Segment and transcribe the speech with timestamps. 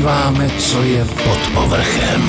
[0.00, 2.22] Odkrýváme, co je pod povrchem.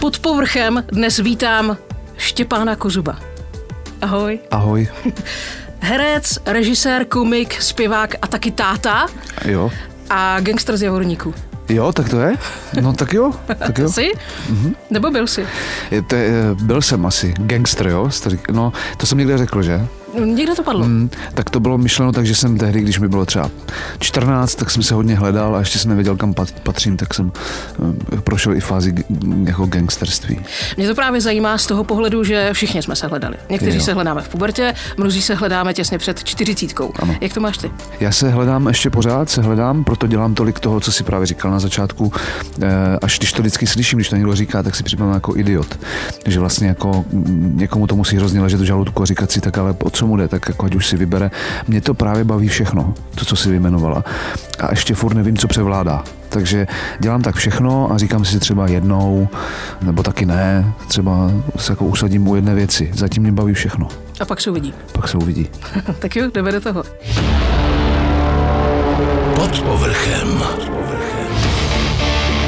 [0.00, 1.76] Pod povrchem dnes vítám
[2.16, 3.18] Štěpána Kozuba.
[4.02, 4.38] Ahoj.
[4.50, 4.88] Ahoj.
[5.80, 9.06] Herec, režisér, komik, zpěvák a taky táta
[9.44, 9.70] Jo.
[10.10, 11.34] a gangster z Javorníku.
[11.68, 12.36] Jo, tak to je?
[12.80, 13.88] No tak jo, tak jo.
[13.88, 14.12] Jsi?
[14.52, 14.74] Mm-hmm.
[14.90, 15.46] Nebo byl jsi?
[15.90, 18.10] Je, to je, byl jsem asi gangster, jo?
[18.50, 19.86] No, to jsem někde řekl, že?
[20.24, 20.84] Někde to padlo.
[20.88, 23.50] Mm, tak to bylo myšleno tak, že jsem tehdy, když mi bylo třeba
[23.98, 27.32] 14, tak jsem se hodně hledal a ještě jsem nevěděl, kam pat- patřím, tak jsem
[28.16, 28.94] eh, prošel i fázi
[29.44, 30.40] jako gangsterství.
[30.76, 33.36] Mě to právě zajímá z toho pohledu, že všichni jsme se hledali.
[33.50, 33.82] Někteří Jo.
[33.84, 36.92] se hledáme v pubertě, mnozí se hledáme těsně před čtyřicítkou.
[37.02, 37.14] Ano.
[37.20, 37.70] Jak to máš ty?
[38.00, 41.50] Já se hledám ještě pořád, se hledám, proto dělám tolik toho, co si právě říkal
[41.50, 42.12] na začátku.
[42.62, 45.78] Eh, Až když to vždycky slyším, když to někdo říká, tak si připadám jako idiot.
[46.26, 49.58] Že vlastně jako mm, někomu to musí hrozně ležet do žaludku a říkat si, tak
[49.58, 51.30] ale o co mu jde, tak jako ať už si vybere.
[51.68, 54.04] Mě to právě baví všechno, to, co si vyjmenovala.
[54.60, 56.04] A ještě furt nevím, co převládá.
[56.28, 56.66] Takže
[56.98, 59.28] dělám tak všechno a říkám si třeba jednou,
[59.82, 62.90] nebo taky ne, třeba se jako usadím u jedné věci.
[62.94, 63.88] Zatím mě baví všechno.
[64.20, 64.74] A pak se uvidí.
[64.92, 65.48] Pak se uvidí.
[65.98, 66.84] tak jo, jdeme do toho.
[69.34, 70.42] Pod povrchem.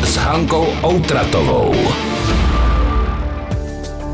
[0.04, 1.74] S Hankou Outratovou.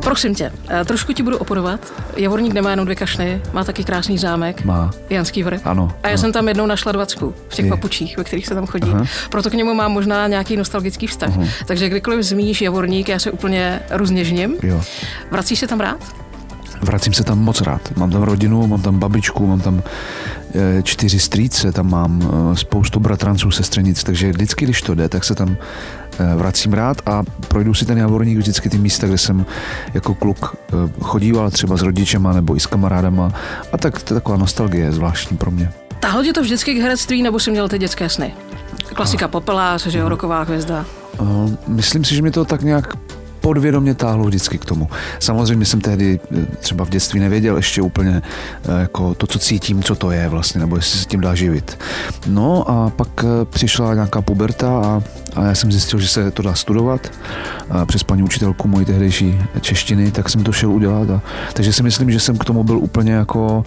[0.05, 1.93] Prosím tě, eh, trošku ti budu oporovat.
[2.17, 4.65] Javorník nemá jenom dvě kašny, má taky krásný zámek.
[4.65, 4.91] Má.
[5.11, 5.61] Janský vrch.
[5.65, 6.19] Ano, A já ano.
[6.19, 7.71] jsem tam jednou našla dvacku v těch Je.
[7.71, 8.93] papučích, ve kterých se tam chodí.
[9.31, 11.31] Proto k němu mám možná nějaký nostalgický vztah.
[11.67, 14.55] Takže kdykoliv zmíníš Javorník, já se úplně rozněžním.
[14.63, 14.83] Jo.
[15.31, 15.99] Vracíš se tam rád?
[16.83, 17.97] Vracím se tam moc rád.
[17.97, 19.83] Mám tam rodinu, mám tam babičku, mám tam
[20.55, 25.25] eh, čtyři strýce, tam mám eh, spoustu bratranců, sestřenic, takže vždycky, když to jde, tak
[25.25, 25.57] se tam
[26.37, 29.47] vracím rád a projdu si ten Javorník vždycky ty místa, kde jsem
[29.95, 33.33] jako kluk eh, chodíval třeba s rodičema nebo i s kamarádama
[33.73, 35.73] a tak to je taková nostalgie zvláštní pro mě.
[36.01, 38.35] Tahlo tě to vždycky k herectví, nebo jsi měl ty dětské sny?
[38.95, 40.85] Klasika popelář, že jo, roková hvězda.
[41.21, 42.97] Eh, Myslím si, že mě to tak nějak
[43.41, 44.89] podvědomě táhlo vždycky k tomu.
[45.19, 49.83] Samozřejmě jsem tehdy eh, třeba v dětství nevěděl ještě úplně eh, jako to, co cítím,
[49.83, 51.79] co to je vlastně, nebo jestli se tím dá živit.
[52.27, 55.03] No a pak eh, přišla nějaká puberta a,
[55.37, 57.13] a já jsem zjistil, že se to dá studovat.
[57.71, 61.11] A přes paní učitelku mojí tehdejší češtiny, tak jsem to šel udělat.
[61.11, 63.65] A, takže si myslím, že jsem k tomu byl úplně jako,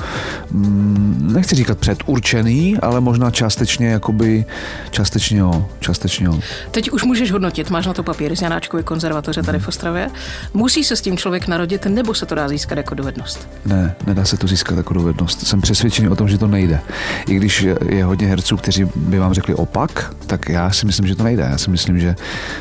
[0.51, 4.45] mm, nechci říkat předurčený, ale možná částečně, jakoby,
[4.91, 6.39] částečně jo, částečně jo.
[6.71, 10.09] Teď už můžeš hodnotit, máš na to papír z Janáčkovy konzervatoře tady v Ostravě.
[10.53, 13.47] Musí se s tím člověk narodit, nebo se to dá získat jako dovednost?
[13.65, 15.47] Ne, nedá se to získat jako dovednost.
[15.47, 16.79] Jsem přesvědčený o tom, že to nejde.
[17.27, 21.07] I když je- je hodně herců, kteří by vám řekli opak, tak já si myslím,
[21.07, 21.51] že to nejde.
[21.53, 22.15] Já si myslím, že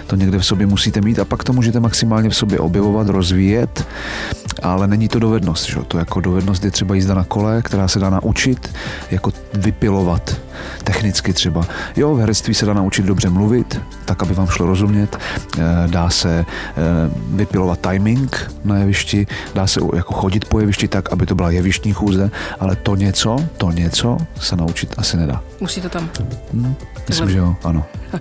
[0.07, 3.87] to někde v sobě musíte mít a pak to můžete maximálně v sobě objevovat, rozvíjet,
[4.63, 5.67] ale není to dovednost.
[5.67, 5.77] Že?
[5.89, 8.75] To jako dovednost je třeba jízda na kole, která se dá naučit,
[9.11, 10.37] jako vypilovat
[10.85, 11.67] technicky třeba.
[11.97, 15.17] Jo, v herectví se dá naučit dobře mluvit, tak, aby vám šlo rozumět.
[15.59, 16.75] Eh, Dá se eh,
[17.29, 21.93] vypilovat timing na jevišti, dá se jako chodit po jevišti tak, aby to byla jevištní
[21.93, 25.52] chůze, ale to něco, to něco se naučit asi nedá.
[25.63, 26.11] Musí to tam.
[27.09, 27.85] Myslím, že jo, ano.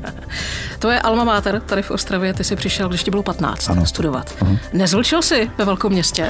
[0.80, 3.86] To je alma mater tady v Ostravě, ty jsi přišel, když ti bylo 15 Ano.
[3.86, 4.36] studovat.
[4.74, 6.30] Nezvlčil jsi ve velkém městě?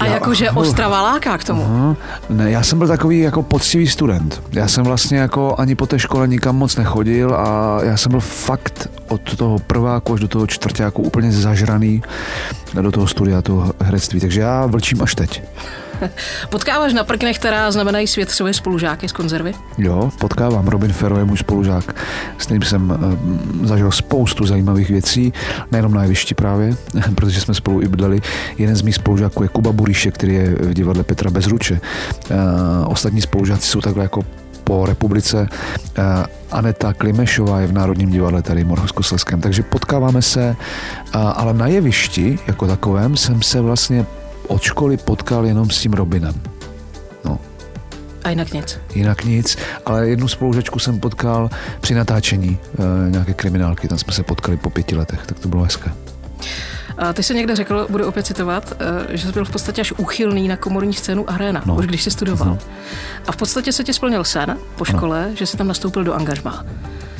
[0.00, 1.64] A Já- jakože Ostrava láká k tomu.
[1.64, 1.96] Aha.
[2.28, 4.42] Ne, já jsem byl takový jako poctivý student.
[4.52, 8.20] Já jsem vlastně jako ani po té škole nikam moc nechodil a já jsem byl
[8.20, 12.02] fakt od toho prváku až do toho čtvrtáku úplně zažraný
[12.82, 14.20] do toho studia, toho herectví.
[14.20, 15.42] Takže já vlčím až teď.
[16.50, 19.54] Potkáváš na prknech, která znamenají svět svoje spolužáky z konzervy?
[19.78, 20.68] Jo, potkávám.
[20.68, 21.94] Robin Ferro je můj spolužák,
[22.38, 25.32] s kterým jsem uh, zažil spoustu zajímavých věcí,
[25.70, 26.76] nejenom na jevišti právě,
[27.14, 28.20] protože jsme spolu i bydleli.
[28.58, 31.80] Jeden z mých spolužáků je Kuba Buríše, který je v divadle Petra Bezruče.
[32.30, 32.36] Uh,
[32.86, 34.22] ostatní spolužáci jsou takhle jako
[34.64, 35.48] po republice.
[35.98, 36.04] Uh,
[36.50, 40.56] Aneta Klimešová je v Národním divadle tady v Moravskoslezském, takže potkáváme se,
[41.12, 44.06] ale na jevišti jako takovém jsem se vlastně
[44.48, 46.34] od školy potkal jenom s tím Robinem.
[47.24, 47.38] No,
[48.24, 48.78] A jinak nic.
[48.94, 49.56] jinak nic,
[49.86, 51.50] ale jednu spolužačku jsem potkal
[51.80, 55.62] při natáčení e, nějaké kriminálky, tam jsme se potkali po pěti letech, tak to bylo
[55.62, 55.90] hezké.
[56.98, 58.72] A ty jsi někde řekl, budu opět citovat,
[59.10, 61.74] eh, že jsi byl v podstatě až úchylný na komorní scénu Arena, No.
[61.74, 62.48] už když jsi studoval.
[62.48, 62.58] No.
[63.26, 66.64] A v podstatě se ti splnil sen po škole, že jsi tam nastoupil do angažmá.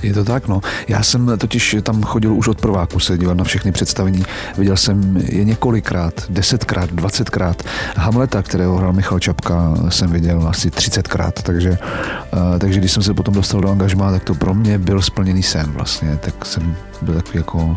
[0.03, 0.61] Je to tak, no.
[0.89, 4.23] Já jsem totiž tam chodil už od prváku se dívat na všechny představení.
[4.59, 7.63] Viděl jsem je několikrát, desetkrát, dvacetkrát.
[7.97, 13.15] Hamleta, kterého hrál Michal Čapka, jsem viděl asi třicetkrát, takže, uh, takže když jsem se
[13.15, 16.19] potom dostal do angažmá, tak to pro mě byl splněný sen vlastně.
[16.21, 17.77] Tak jsem byl takový jako,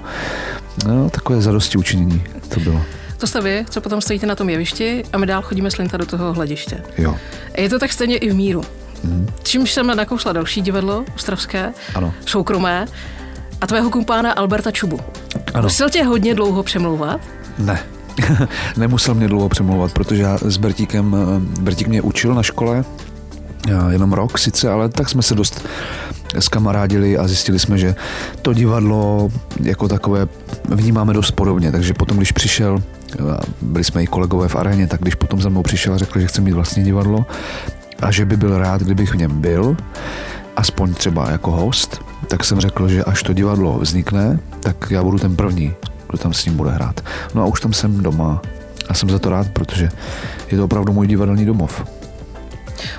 [0.87, 2.81] no, takové zadosti učinění to bylo.
[3.17, 5.97] To jste vy, co potom stojíte na tom jevišti a my dál chodíme s Linta
[5.97, 6.81] do toho hlediště.
[6.97, 7.15] Jo.
[7.57, 8.63] Je to tak stejně i v míru.
[9.05, 9.27] Mhm.
[9.43, 12.13] Čímž jsem nakousla další divadlo, ostravské, Ano.
[12.25, 12.85] soukromé,
[13.61, 14.99] a tvého kumpána Alberta Čubu.
[15.53, 15.63] Ano.
[15.63, 17.21] Musel tě hodně dlouho přemlouvat?
[17.57, 17.79] Ne.
[18.77, 22.83] Nemusel mě dlouho přemlouvat, protože já s Bertíkem, eh, Bertík mě učil na škole,
[23.67, 25.65] já jenom rok sice, ale tak jsme se dost
[26.39, 27.95] skamarádili a zjistili jsme, že
[28.41, 29.29] to divadlo
[29.63, 30.27] jako takové
[30.69, 32.83] vnímáme dost podobně, takže potom, když přišel,
[33.33, 36.19] a byli jsme i kolegové v aréně, tak když potom za mnou přišel a řekl,
[36.19, 37.25] že chce mít vlastní divadlo
[38.01, 39.77] a že by byl rád, kdybych v něm byl,
[40.55, 45.19] aspoň třeba jako host, tak jsem řekl, že až to divadlo vznikne, tak já budu
[45.19, 45.73] ten první,
[46.09, 47.01] kdo tam s ním bude hrát.
[47.33, 48.41] No a už tam jsem doma
[48.89, 49.89] a jsem za to rád, protože
[50.51, 51.85] je to opravdu můj divadelní domov.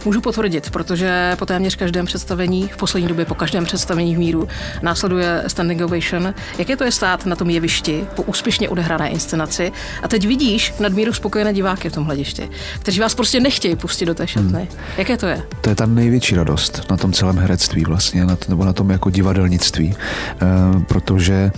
[0.05, 4.49] Můžu potvrdit, protože po téměř každém představení, v poslední době po každém představení v míru,
[4.83, 6.35] následuje standing ovation.
[6.59, 11.13] Jaké to je stát na tom jevišti po úspěšně odehrané inscenaci a teď vidíš nadmíru
[11.13, 14.69] spokojené diváky v tom hledišti, kteří vás prostě nechtějí pustit do té šatny.
[14.71, 14.81] Hmm.
[14.97, 15.43] Jaké to je?
[15.61, 19.11] To je ta největší radost na tom celém herectví vlastně, na nebo na tom jako
[19.11, 21.53] divadelnictví, e, protože e,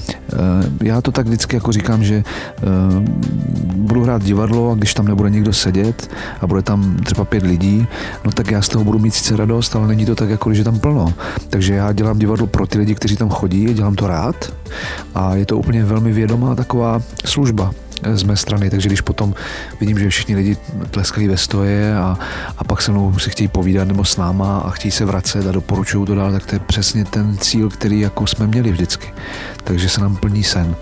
[0.84, 2.24] já to tak vždycky jako říkám, že e,
[3.74, 6.10] budu hrát divadlo a když tam nebude nikdo sedět
[6.40, 7.86] a bude tam třeba pět lidí,
[8.24, 10.58] no tak já z toho budu mít sice radost, ale není to tak, jako když
[10.58, 11.14] je tam plno.
[11.50, 14.52] Takže já dělám divadlo pro ty lidi, kteří tam chodí, dělám to rád
[15.14, 17.72] a je to úplně velmi vědomá taková služba
[18.14, 19.34] z mé strany, takže když potom
[19.80, 20.56] vidím, že všichni lidi
[20.90, 22.18] tleskají ve stoje a,
[22.58, 25.52] a pak se mnou si chtějí povídat nebo s náma a chtějí se vracet a
[25.52, 29.08] doporučují to dál, tak to je přesně ten cíl, který jako jsme měli vždycky.
[29.64, 30.76] Takže se nám plní sen.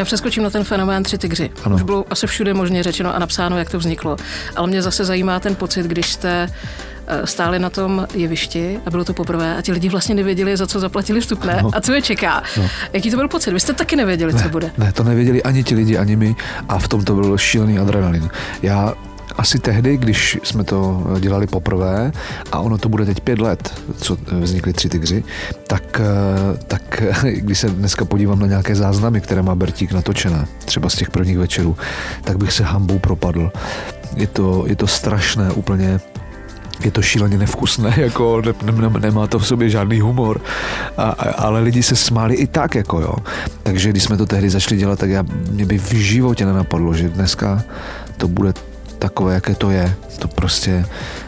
[0.00, 1.50] Já přeskočím na ten fenomén tři tygři.
[1.64, 1.76] Ano.
[1.76, 4.16] Už bylo asi všude možně řečeno a napsáno, jak to vzniklo.
[4.56, 6.48] Ale mě zase zajímá ten pocit, když jste
[7.06, 10.66] eh, stáli na tom jevišti a bylo to poprvé a ti lidi vlastně nevěděli, za
[10.66, 11.70] co zaplatili vstupné No.
[11.74, 12.42] a co je čeká.
[12.56, 12.68] No.
[12.92, 13.50] Jaký to byl pocit?
[13.52, 14.70] Vy jste taky nevěděli, co bude.
[14.78, 16.36] Ne, to nevěděli ani ti lidi, ani my
[16.68, 18.30] a v tom to byl šílený adrenalin.
[18.62, 18.94] Já
[19.36, 22.12] asi tehdy, když jsme to dělali poprvé
[22.52, 25.24] a ono to bude teď pět let, co vznikly tři tygři,
[25.66, 30.88] tak, eh, tak když se dneska podívám na nějaké záznamy, které má Bertík natočené, třeba
[30.88, 31.76] z těch prvních večerů,
[32.24, 33.52] tak bych se hambou propadl.
[34.16, 36.00] Je to, je to strašné úplně
[36.84, 40.40] je to šíleně nevkusné, jako ne, ne, nemá to v sobě žádný humor,
[40.96, 43.14] a, a, ale lidi se smáli i tak, jako jo.
[43.62, 47.08] Takže když jsme to tehdy začali dělat, tak já, mě by v životě nenapadlo, že
[47.08, 47.62] dneska
[48.16, 48.52] to bude
[49.00, 49.94] takové, jaké to je.
[50.18, 50.84] To prostě,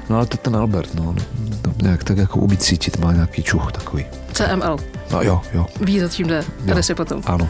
[0.08, 1.14] no ale to ten Albert, no,
[1.62, 4.06] to nějak tak jako umí cítit, má nějaký čuch takový.
[4.32, 4.76] CML.
[5.10, 6.44] No jo, jo, Ví, za čím jde.
[6.66, 7.22] Tady si potom.
[7.26, 7.48] ano.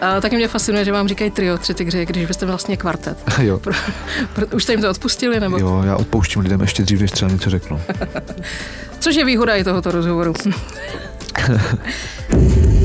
[0.00, 3.18] A taky mě fascinuje, že vám říkají trio, tři tygři, když byste vlastně kvartet.
[3.42, 3.58] jo.
[3.58, 3.74] Pro,
[4.34, 5.58] pro, už jste jim to odpustili, nebo?
[5.58, 7.80] Jo, já odpouštím lidem ještě dřív, než třeba něco řeknu.
[8.98, 10.32] Což je výhoda i tohoto rozhovoru.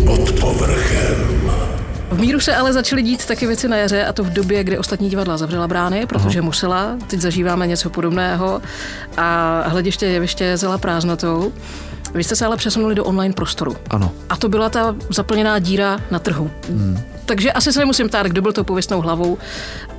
[0.05, 1.31] Pod povrchem.
[2.11, 4.77] V míru se ale začaly dít taky věci na jaře a to v době, kdy
[4.77, 6.45] ostatní divadla zavřela brány, protože Aha.
[6.45, 6.97] musela.
[7.07, 8.61] Teď zažíváme něco podobného
[9.17, 11.53] a hlediště jeviště zela prázdnotou.
[12.13, 13.75] Vy jste se ale přesunuli do online prostoru.
[13.89, 14.11] Ano.
[14.29, 16.51] A to byla ta zaplněná díra na trhu.
[16.69, 16.99] Hmm.
[17.25, 19.37] Takže asi se nemusím ptát, kdo byl tou pověstnou hlavou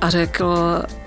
[0.01, 0.55] a řekl,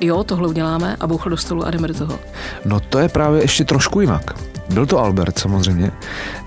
[0.01, 2.19] jo, tohle uděláme a bouchl do stolu a jdeme do toho.
[2.65, 4.35] No to je právě ještě trošku jinak.
[4.69, 5.93] Byl to Albert samozřejmě,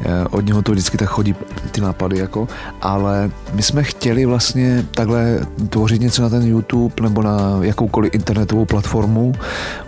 [0.02, 1.36] Eh, od něho to vždycky tak chodí
[1.72, 2.48] ty nápady jako,
[2.82, 5.40] ale my jsme chtěli vlastně takhle
[5.70, 9.34] tvořit něco na ten YouTube nebo na jakoukoliv internetovou platformu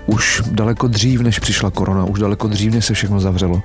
[0.05, 3.61] už daleko dřív, než přišla korona, už daleko dřív, než se všechno zavřelo.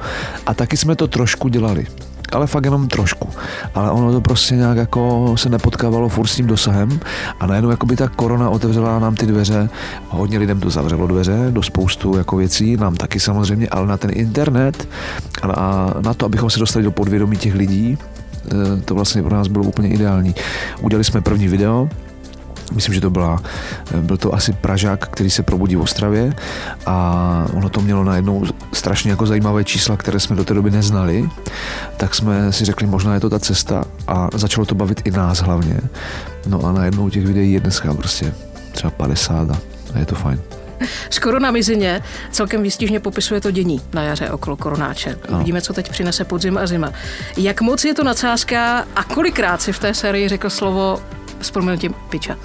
[0.46, 1.86] A taky jsme to trošku dělali
[2.32, 3.28] ale fakt jenom trošku.
[3.74, 7.00] Ale ono to prostě nějak jako se nepotkávalo furt s tím dosahem
[7.40, 9.68] a najednou jako by ta korona otevřela nám ty dveře,
[10.08, 14.10] hodně lidem to zavřelo dveře do spoustu jako věcí, nám taky samozřejmě, ale na ten
[14.14, 14.88] internet
[15.42, 17.98] a na, to, abychom se dostali do podvědomí těch lidí,
[18.46, 20.34] eh, to vlastně pro nás bylo úplně ideální.
[20.80, 21.88] Udělali jsme první video,
[22.72, 23.42] Myslím, že to byla,
[24.00, 26.34] byl to asi Pražák, který se probudí v Ostravě
[26.86, 31.28] a ono to mělo najednou strašně jako zajímavé čísla, které jsme do té doby neznali,
[31.96, 35.38] tak jsme si řekli, možná je to ta cesta a začalo to bavit i nás
[35.38, 35.80] hlavně.
[36.46, 38.34] No a najednou těch videí je dneska prostě
[38.72, 39.50] třeba 50
[39.94, 40.40] a je to fajn.
[41.10, 45.18] Skoro na mizině celkem výstižně popisuje to dění na jaře okolo koronáče.
[45.28, 45.36] Ano.
[45.36, 46.92] Uvidíme, co teď přinese podzim a zima.
[47.36, 51.02] Jak moc je to nadsázka a kolikrát si v té sérii řekl slovo
[51.40, 52.36] s proměnutím piča?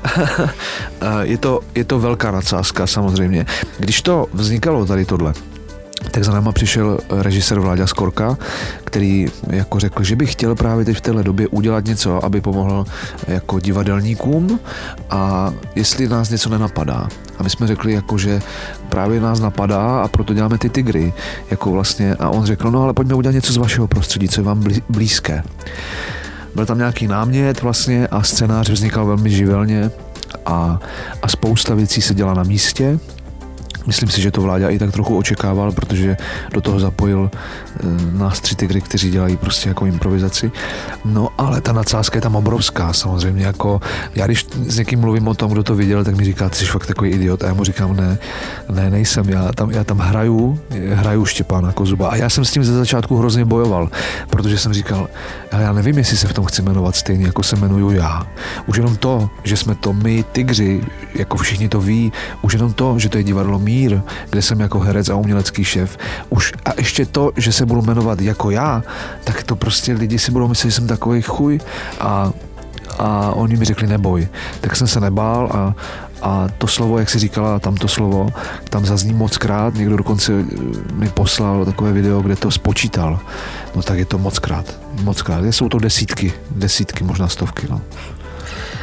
[1.22, 3.46] je, to, je to velká nadsázka samozřejmě.
[3.80, 5.34] Když to vznikalo tady tohle,
[6.12, 8.38] tak za náma přišel režisér Vláďa Skorka,
[8.84, 12.86] který jako řekl, že by chtěl právě teď v téhle době udělat něco, aby pomohl
[13.28, 14.60] jako divadelníkům
[15.10, 17.08] a jestli nás něco nenapadá.
[17.38, 18.42] A my jsme řekli, jako, že
[18.90, 21.14] právě nás napadá a proto děláme ty tygry.
[21.52, 24.46] Jako vlastně, a on řekl, no ale pojďme udělat něco z vašeho prostředí, co je
[24.46, 25.44] vám blí- blízké.
[26.55, 29.91] Byl tam nějaký námět vlastně a scénář vznikal velmi živelně
[30.46, 30.79] a,
[31.22, 33.00] a spousta věcí se dělá na místě
[33.86, 36.18] Myslím si, že to vláda i tak trochu očekával, protože
[36.54, 40.52] do toho zapojil e, nás tři tygry, kteří dělají prostě jako improvizaci.
[41.06, 43.46] No ale ta nadsázka je tam obrovská samozřejmě.
[43.46, 43.82] Jako,
[44.16, 46.66] já když s někým mluvím o tom, kdo to viděl, tak mi říká, ty jsi
[46.66, 47.44] fakt takový idiot.
[47.44, 48.18] A já mu říkám, ne,
[48.70, 49.30] ne, nejsem.
[49.30, 50.60] Já tam, já tam hraju,
[50.94, 52.10] hraju Štěpána Kozuba.
[52.10, 53.90] A já jsem s tím ze začátku hrozně bojoval,
[54.30, 55.08] protože jsem říkal,
[55.52, 58.28] ale já nevím, jestli se v tom chci jmenovat stejně, jako se jmenuju já.
[58.66, 60.82] Už jenom to, že jsme to my, tygři,
[61.15, 64.80] jako všichni to ví, už jenom to, že to je divadlo Mír, kde jsem jako
[64.80, 65.98] herec a umělecký šéf,
[66.30, 68.84] už a ještě to, že se budu jmenovat jako já,
[69.24, 71.60] tak to prostě lidi si budou myslet, že jsem takový chuj
[72.00, 72.32] a
[73.00, 74.27] a oni mi řekli neboj.
[74.62, 75.75] Tak jsem se nebál a,
[76.22, 78.30] a to slovo, jak si říkala, tam to slovo,
[78.70, 83.20] tam zazní moc krát, někdo dokonce eh, mi poslal takové video, kde to spočítal.
[83.75, 84.65] No tak je to moc krát,
[85.03, 85.44] moc krát.
[85.46, 87.68] Jsou to desítky, desítky, možná stovky.
[87.70, 87.82] No.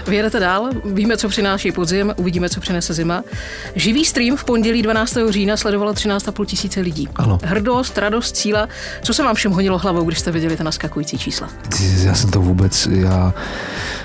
[0.09, 3.23] Vyjedete dál, víme, co přináší podzim, uvidíme, co přinese zima.
[3.75, 5.17] Živý stream v pondělí 12.
[5.29, 7.09] října sledovalo 13,5 tisíce lidí.
[7.17, 7.39] Ano.
[7.45, 8.69] Hrdost, radost, cíla.
[9.03, 11.49] Co se vám všem honilo hlavou, když jste viděli ta naskakující čísla?
[12.03, 13.35] Já jsem to vůbec, já,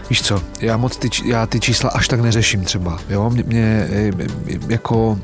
[0.10, 3.88] víš co, já moc ty, já ty čísla až tak neřeším třeba, jo, mě, mě
[4.70, 5.20] jako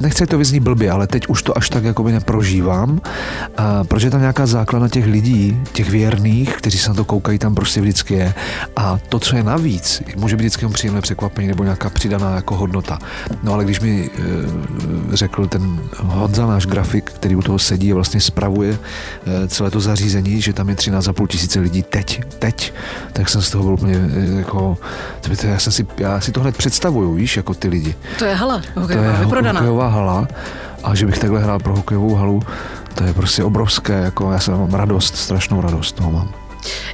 [0.00, 3.00] nechci to vyznít blbě, ale teď už to až tak jakoby neprožívám,
[3.56, 7.54] a, protože tam nějaká základna těch lidí, těch věrných, kteří se na to koukají, tam
[7.54, 8.34] prostě vždycky je.
[8.76, 12.98] A to, co je navíc, může být vždycky příjemné překvapení nebo nějaká přidaná jako hodnota.
[13.42, 17.94] No ale když mi e, řekl ten Honza, náš grafik, který u toho sedí a
[17.94, 18.78] vlastně spravuje
[19.26, 22.72] e, celé to zařízení, že tam je 13,5 tisíce lidí teď, teď,
[23.12, 24.78] tak jsem z toho byl úplně e, jako,
[25.20, 27.94] to, já, jsem si, já si to hned představuju, víš, jako ty lidi.
[28.18, 30.28] To je hala, to je vyprodaná hokejová hala
[30.84, 32.42] a že bych takhle hrál pro hokejovou halu,
[32.94, 36.47] to je prostě obrovské, jako já jsem mám radost, strašnou radost toho mám.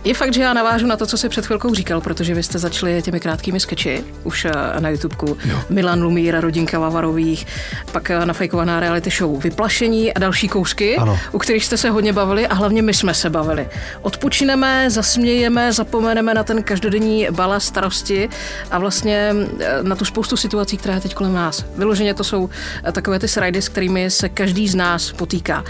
[0.05, 2.59] Je fakt, že já navážu na to, co jsi před chvilkou říkal, protože vy jste
[2.59, 5.37] začali těmi krátkými skeči už eh, na YouTubeku.
[5.45, 5.61] Jo.
[5.71, 7.47] Milan Lumír, rodinka Vavarových,
[7.93, 11.19] pak eh, nafejkovaná reality show Vyplašení a další kousky, ano.
[11.33, 13.69] u kterých jste se hodně bavili a hlavně my jsme se bavili.
[14.03, 18.29] Odpočineme, zasmějeme, zapomeneme na ten každodenní bala starosti
[18.71, 21.65] a vlastně eh, na tu spoustu situací, která je teď kolem nás.
[21.77, 22.51] Vyloženě to jsou
[22.93, 25.65] takové ty srajdy, s kterými se každý z nás potýká.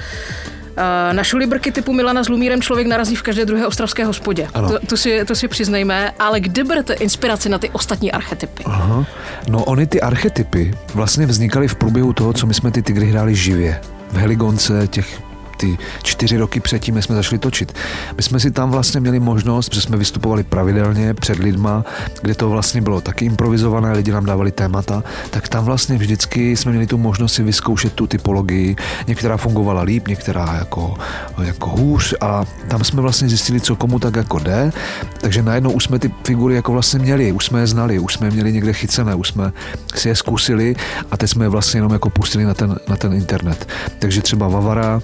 [1.13, 4.49] Na šulibrky typu Milana s Lumírem člověk narazí v každé druhé ostravské hospodě.
[4.53, 8.63] To, to, si, to si přiznejme, ale kde berete inspiraci na ty ostatní archetypy?
[8.67, 9.07] Aha.
[9.49, 13.35] No oni ty archetypy vlastně vznikaly v průběhu toho, co my jsme ty tygry hráli
[13.35, 13.81] živě.
[14.13, 15.21] V Heligonce těch
[15.57, 17.73] ty čtyři roky předtím, jsme začali točit.
[18.17, 21.85] My jsme si tam vlastně měli možnost, protože jsme vystupovali pravidelně před lidma,
[22.23, 26.73] kde to vlastně bylo taky improvizované, lidi nám dávali témata, tak tam vlastně vždycky jsme
[26.73, 28.77] měli tu možnost si vyzkoušet tu typologii.
[29.07, 30.95] Některá fungovala líp, některá jako,
[31.43, 34.73] jako hůř a tam jsme vlastně zjistili, co komu tak jako jde.
[35.21, 38.27] Takže najednou už jsme ty figury jako vlastně měli, už jsme je znali, už jsme
[38.27, 39.53] je měli někde chycené, už jsme
[39.95, 40.77] si je zkusili
[41.11, 43.69] a teď jsme je vlastně jenom jako pustili na ten, na ten internet.
[43.99, 45.01] Takže třeba Vavara,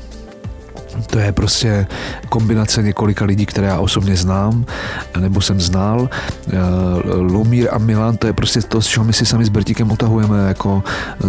[1.06, 1.86] to je prostě
[2.28, 4.64] kombinace několika lidí, které já osobně znám,
[5.18, 6.08] nebo jsem znal.
[6.48, 6.56] Eh,
[7.14, 10.48] Lumír a Milan, to je prostě to, z čeho my si sami s Bertíkem utahujeme.
[10.48, 10.82] Jako,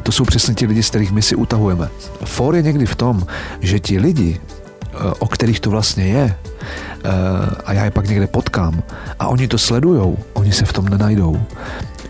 [0.03, 1.89] to jsou přesně ti lidi, z kterých my si utahujeme.
[2.25, 3.25] For je někdy v tom,
[3.59, 6.35] že ti lidi, eh, o kterých to vlastně je,
[7.03, 7.09] eh,
[7.65, 8.83] a já je pak někde potkám
[9.19, 11.41] a oni to sledujou, oni se v tom nenajdou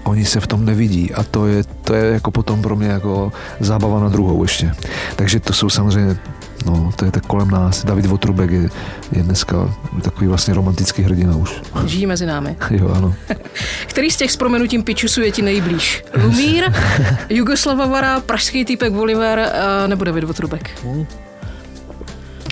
[0.03, 3.31] oni se v tom nevidí a to je, to je jako potom pro mě jako
[3.59, 4.71] zábava na druhou ještě.
[5.15, 6.17] Takže to jsou samozřejmě
[6.65, 7.85] No, to je tak kolem nás.
[7.85, 8.69] David Votrubek je,
[9.11, 11.61] je dneska takový vlastně romantický hrdina už.
[11.85, 12.55] Žijí mezi námi.
[12.69, 13.13] Jo, ano.
[13.87, 16.03] Který z těch s promenutím pičusů je ti nejblíž?
[16.23, 16.63] Lumír,
[17.29, 20.69] Jugoslava Vara, pražský týpek Oliver eh, nebo David Votrubek?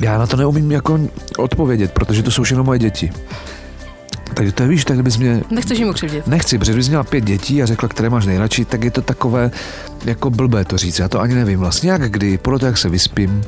[0.02, 1.00] Já na to neumím jako
[1.38, 3.12] odpovědět, protože to jsou všechno moje děti.
[4.40, 5.42] Takže to je, víš, tak bys mě...
[5.50, 6.28] Nechceš jim ukřivdit.
[6.28, 9.52] Nechci, protože bys měla pět dětí a řekla, které máš nejradši, tak je to takové
[10.06, 11.00] jako blbé to říct.
[11.00, 13.42] Já to ani nevím vlastně, jak kdy, podle toho, jak se vyspím,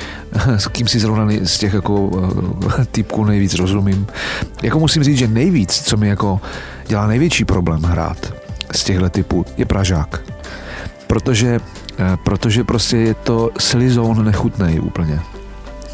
[0.56, 2.10] s kým si zrovna z těch jako
[2.80, 4.06] eh, typků nejvíc rozumím.
[4.62, 6.40] Jako musím říct, že nejvíc, co mi jako
[6.86, 8.34] dělá největší problém hrát
[8.72, 10.20] z těchto typů, je Pražák.
[11.06, 11.60] Protože,
[11.98, 15.20] eh, protože prostě je to slizón nechutnej úplně.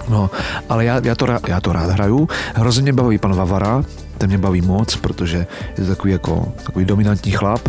[0.09, 0.31] No,
[0.69, 2.29] ale já, já, to, rád, já to rád hraju.
[2.55, 3.85] Hrozně mě baví pan Vavara,
[4.19, 5.47] ten mě baví moc, protože
[5.79, 7.69] je to takový jako takový dominantní chlap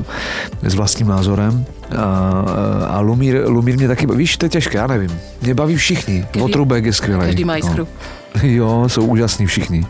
[0.63, 1.65] s vlastním názorem.
[1.97, 2.03] A,
[2.87, 4.19] a Lumír, Lumír mě taky baví.
[4.19, 5.19] Víš, to je těžké, já nevím.
[5.41, 6.21] Mě baví všichni.
[6.21, 7.21] Každý, Otrubek je skvělý.
[7.21, 7.83] Každý má jiskru.
[7.83, 7.87] No.
[8.43, 9.85] Jo, jsou úžasní všichni.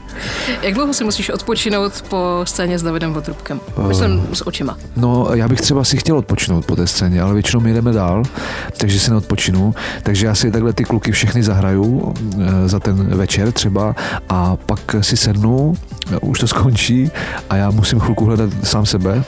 [0.62, 3.60] Jak dlouho si musíš odpočinout po scéně s Davidem Votrubkem?
[3.88, 4.78] Myslím uh, s očima.
[4.96, 8.24] No, já bych třeba si chtěl odpočinout po té scéně, ale většinou my jdeme dál,
[8.78, 9.76] takže si neodpočinu.
[10.04, 13.96] Takže já si takhle ty kluky všechny zahraju e, za ten večer třeba
[14.30, 15.76] a pak si sednu,
[16.22, 17.12] už to skončí
[17.50, 19.24] a já musím chvilku hledat sám sebe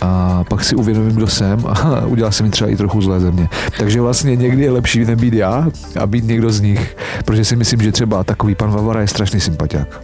[0.00, 3.30] a pak si uvědomím, kdo jsem a udělá se mi třeba i trochu zlé ze
[3.30, 3.48] mě.
[3.78, 7.80] Takže vlastně někdy je lepší nebýt já a být někdo z nich, protože si myslím,
[7.80, 10.02] že třeba takový pan Vavara je strašný sympatiák.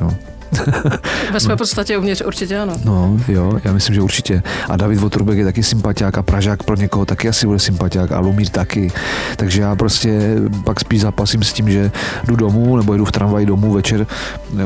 [0.00, 0.10] Jo.
[1.32, 2.74] Ve své podstatě uvnitř určitě ano.
[2.84, 4.42] No, jo, já myslím, že určitě.
[4.68, 8.18] A David Votrubek je taky sympatiák a Pražák pro někoho taky asi bude sympatiák a
[8.18, 8.92] Lumír taky.
[9.36, 11.90] Takže já prostě pak spíš zapasím s tím, že
[12.24, 14.06] jdu domů nebo jdu v tramvaji domů večer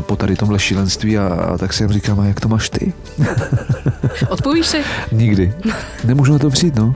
[0.01, 2.93] po tady tomhle šílenství a, a tak si jim říkám, a jak to máš ty?
[4.29, 4.79] Odpovíš si?
[5.13, 5.53] Nikdy.
[6.05, 6.95] Nemůžu na to přijít, no.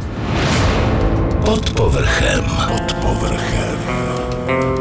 [1.45, 2.45] Pod povrchem.
[2.69, 4.76] Pod povrchem.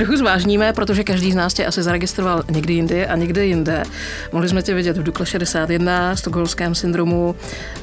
[0.00, 3.82] Trochu zvážníme, protože každý z nás tě asi zaregistroval někdy jindy a někde jinde.
[4.32, 7.34] Mohli jsme tě vidět v Dukle 61, Stokholmském syndromu,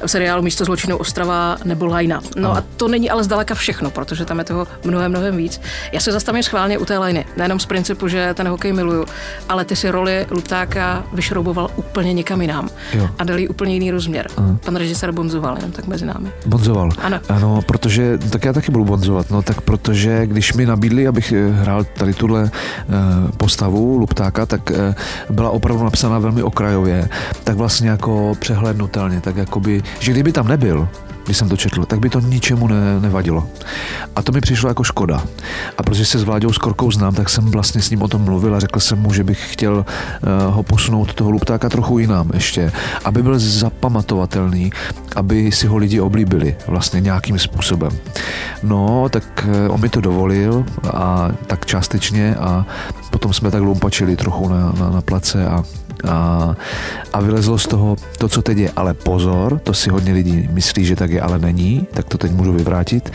[0.06, 2.20] v seriálu Místo zločinu Ostrava nebo Lajna.
[2.36, 5.60] No a to není ale zdaleka všechno, protože tam je toho mnohem, mnohem víc.
[5.92, 9.06] Já se zastavím schválně u té Lajny, nejenom z principu, že ten hokej miluju,
[9.48, 13.08] ale ty si roli Luptáka vyšrouboval úplně někam jinam jo.
[13.18, 14.28] a dali úplně jiný rozměr.
[14.36, 14.58] Aha.
[14.64, 16.32] Pan režisér bonzoval, jenom tak mezi námi.
[16.46, 16.90] Bonzoval.
[16.98, 17.20] Ano.
[17.28, 21.84] ano, protože tak já taky budu bonzovat, no tak protože když mi nabídli, abych hrál
[22.08, 22.92] tady tuhle eh,
[23.36, 24.94] postavu Luptáka, tak eh,
[25.30, 27.08] byla opravdu napsána velmi okrajově,
[27.44, 30.88] tak vlastně jako přehlednutelně, tak jakoby, že kdyby tam nebyl,
[31.28, 33.48] když jsem to četl, tak by to ničemu ne, nevadilo.
[34.16, 35.22] A to mi přišlo jako škoda.
[35.78, 38.54] A protože se s Vláďou Skorkou znám, tak jsem vlastně s ním o tom mluvil
[38.54, 42.72] a řekl jsem mu, že bych chtěl uh, ho posunout toho luptáka trochu jinam ještě,
[43.04, 44.70] aby byl zapamatovatelný,
[45.16, 47.92] aby si ho lidi oblíbili vlastně nějakým způsobem.
[48.62, 52.66] No, tak uh, on mi to dovolil a tak částečně a
[53.10, 55.64] potom jsme tak lumpačili trochu na, na, na place a
[56.08, 56.54] a,
[57.12, 58.70] a vylezlo z toho to, co teď je.
[58.76, 62.32] Ale pozor, to si hodně lidí myslí, že tak je, ale není, tak to teď
[62.32, 63.12] můžu vyvrátit.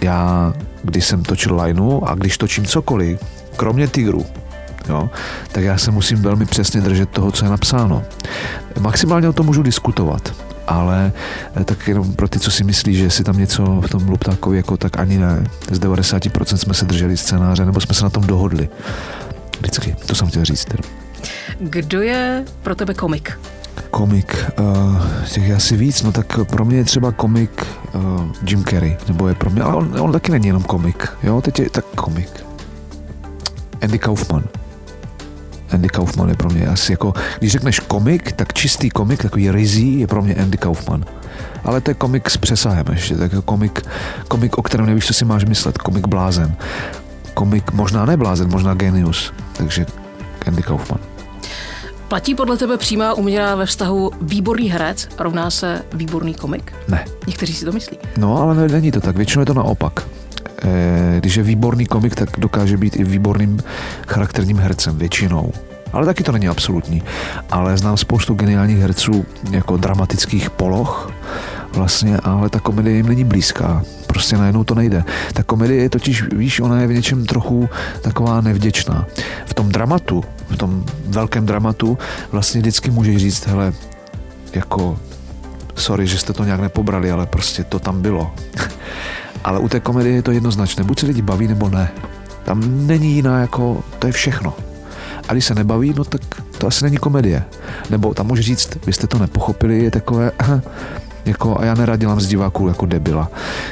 [0.00, 3.20] Já, když jsem točil lineu a když točím cokoliv,
[3.56, 4.26] kromě tigru,
[4.88, 5.10] jo,
[5.52, 8.02] tak já se musím velmi přesně držet toho, co je napsáno.
[8.80, 10.34] Maximálně o tom můžu diskutovat,
[10.66, 11.12] ale
[11.56, 14.56] eh, tak jenom pro ty, co si myslí, že si tam něco v tom Luptákovi
[14.56, 15.44] jako tak ani ne.
[15.70, 18.68] Z 90% jsme se drželi scénáře, nebo jsme se na tom dohodli.
[19.58, 20.64] Vždycky, to jsem chtěl říct.
[20.64, 21.03] Teda.
[21.60, 23.38] Kdo je pro tebe komik?
[23.90, 28.64] Komik, uh, těch je asi víc, no tak pro mě je třeba komik uh, Jim
[28.64, 31.70] Carrey, nebo je pro mě, ale on, on taky není jenom komik, jo, teď je
[31.70, 32.44] tak komik.
[33.82, 34.44] Andy Kaufman.
[35.70, 40.00] Andy Kaufman je pro mě asi jako, když řekneš komik, tak čistý komik, takový rizí,
[40.00, 41.04] je pro mě Andy Kaufman.
[41.64, 43.82] Ale to je komik s přesahem ještě, tak komik,
[44.28, 46.56] komik, o kterém nevíš, co si máš myslet, komik blázen.
[47.34, 49.86] Komik možná neblázen, možná genius, takže
[50.46, 51.13] Andy Kaufman.
[52.14, 56.72] Platí podle tebe přímá úměra ve vztahu výborný herec rovná se výborný komik?
[56.88, 57.04] Ne.
[57.26, 57.98] Někteří si to myslí.
[58.16, 59.16] No, ale není to tak.
[59.16, 60.06] Většinou je to naopak.
[60.64, 63.60] E, když je výborný komik, tak dokáže být i výborným
[64.08, 65.52] charakterním hercem většinou.
[65.92, 67.02] Ale taky to není absolutní.
[67.50, 71.12] Ale znám spoustu geniálních herců jako dramatických poloh,
[71.74, 73.82] vlastně, ale ta komedie jim není blízká.
[74.06, 75.04] Prostě najednou to nejde.
[75.32, 77.68] Ta komedie je totiž, víš, ona je v něčem trochu
[78.02, 79.06] taková nevděčná.
[79.46, 81.98] V tom dramatu, v tom velkém dramatu
[82.32, 83.72] vlastně vždycky můžeš říct, hele,
[84.54, 84.98] jako
[85.74, 88.34] sorry, že jste to nějak nepobrali, ale prostě to tam bylo.
[89.44, 90.84] ale u té komedie je to jednoznačné.
[90.84, 91.90] Buď se lidi baví, nebo ne.
[92.44, 94.54] Tam není jiná jako, to je všechno.
[95.28, 96.20] A když se nebaví, no tak
[96.58, 97.44] to asi není komedie.
[97.90, 100.30] Nebo tam může říct, vy jste to nepochopili, je takové,
[101.24, 103.30] jako, a já nerad dělám z diváků jako debila.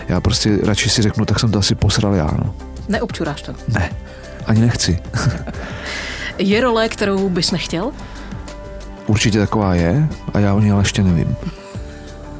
[0.08, 2.30] Já prostě radši si řeknu, tak jsem to asi posral já.
[2.44, 2.54] No.
[2.88, 3.52] Neobčuráš to?
[3.68, 3.90] Ne,
[4.46, 4.98] ani nechci.
[6.38, 7.90] je role, kterou bys nechtěl?
[9.06, 11.36] Určitě taková je a já o ní ale ještě nevím.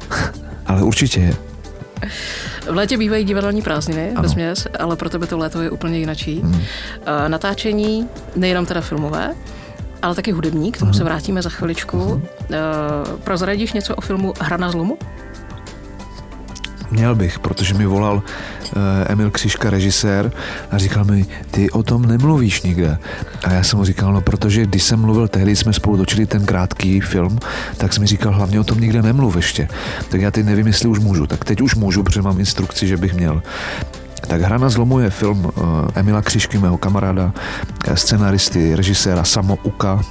[0.65, 1.33] ale určitě je.
[2.71, 6.41] V létě bývají divadelní prázdniny, vesměs, ale pro tebe to léto je úplně jinačí.
[6.41, 6.61] Hmm.
[7.27, 9.33] Natáčení, nejenom teda filmové,
[10.03, 11.97] ale taky hudební, k tomu se vrátíme za chviličku.
[11.97, 12.21] Uh-huh.
[13.23, 14.97] Prozradíš něco o filmu Hra na zlomu?
[16.91, 20.31] Měl bych, protože mi volal uh, Emil Křiška, režisér,
[20.71, 22.97] a říkal mi, ty o tom nemluvíš nikde.
[23.43, 26.45] A já jsem mu říkal, no protože když jsem mluvil tehdy, jsme spolu točili ten
[26.45, 27.39] krátký film,
[27.77, 29.67] tak jsem mi říkal, hlavně o tom nikde nemluv ještě.
[30.09, 31.27] Tak já teď nevím, jestli už můžu.
[31.27, 33.41] Tak teď už můžu, protože mám instrukci, že bych měl.
[34.33, 35.53] Tak Hra na zlomu je film uh,
[35.95, 37.33] Emila Křišky, mého kamaráda,
[37.85, 40.01] eh, scenaristy, režiséra Samo Uka,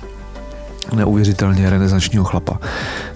[0.95, 2.59] neuvěřitelně renesančního chlapa,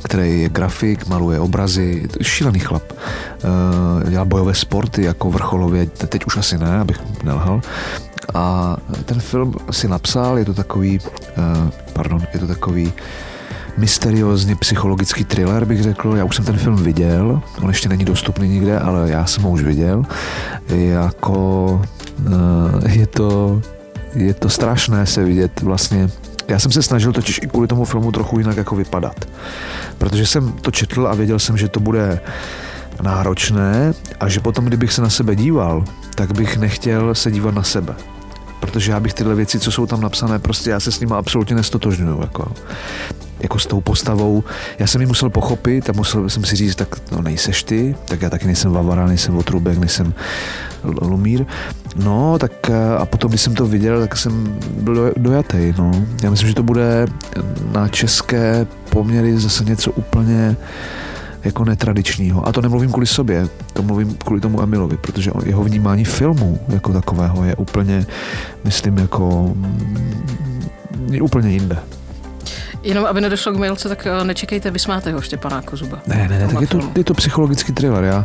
[0.02, 2.82] který je grafik, maluje obrazy, šílený chlap.
[2.92, 7.60] Uh, dělá bojové sporty jako vrcholově, teď už asi ne, abych nelhal,
[8.34, 10.98] A ten film si napsal, je to takový,
[11.92, 12.92] pardon, je to takový
[13.76, 16.14] mysteriózně psychologický thriller, bych řekl.
[16.16, 19.50] Já už jsem ten film viděl, on ještě není dostupný nikde, ale já jsem ho
[19.50, 20.04] už viděl.
[20.68, 21.82] Jako
[22.26, 23.60] uh, je to
[24.14, 26.08] je to strašné se vidět vlastně
[26.48, 29.28] já jsem se snažil totiž i kvůli tomu filmu trochu jinak jako vypadat.
[29.98, 32.20] Protože jsem to četl a věděl jsem, že to bude
[33.02, 35.84] náročné a že potom, kdybych se na sebe díval,
[36.14, 37.94] tak bych nechtěl se dívat na sebe.
[38.60, 41.56] Protože já bych tyhle věci, co jsou tam napsané, prostě já se s nimi absolutně
[41.56, 42.20] nestotožňuju.
[42.20, 42.52] Jako
[43.40, 44.44] jako s tou postavou.
[44.78, 48.22] Já jsem ji musel pochopit a musel jsem si říct, tak no nejseš ty, tak
[48.22, 50.14] já taky nejsem Vavara, nejsem Otrubek, nejsem
[50.84, 51.44] Lumír.
[51.96, 55.74] No, tak a potom, když jsem to viděl, tak jsem byl dojatý.
[55.78, 55.90] No.
[56.22, 57.06] Já myslím, že to bude
[57.72, 60.56] na české poměry zase něco úplně
[61.46, 62.48] jako netradičního.
[62.48, 66.92] A to nemluvím kvůli sobě, to mluvím kvůli tomu Emilovi, protože jeho vnímání filmu jako
[66.92, 68.06] takového je úplně,
[68.64, 71.78] myslím, jako mm, úplně jinde.
[72.82, 75.98] Jenom aby nedošlo k mailce, tak eh, nečekejte vysmátého Štěpana Kozuba.
[76.06, 78.04] Ne, ne, ne, tak je to, je to psychologický thriller.
[78.04, 78.24] Já,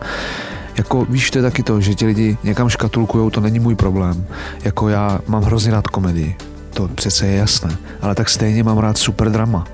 [0.78, 4.26] jako víš, to je taky to, že ti lidi někam škatulkujou, to není můj problém.
[4.64, 6.36] Jako já mám hrozně rád komedii,
[6.74, 9.66] to přece je jasné, ale tak stejně mám rád super drama.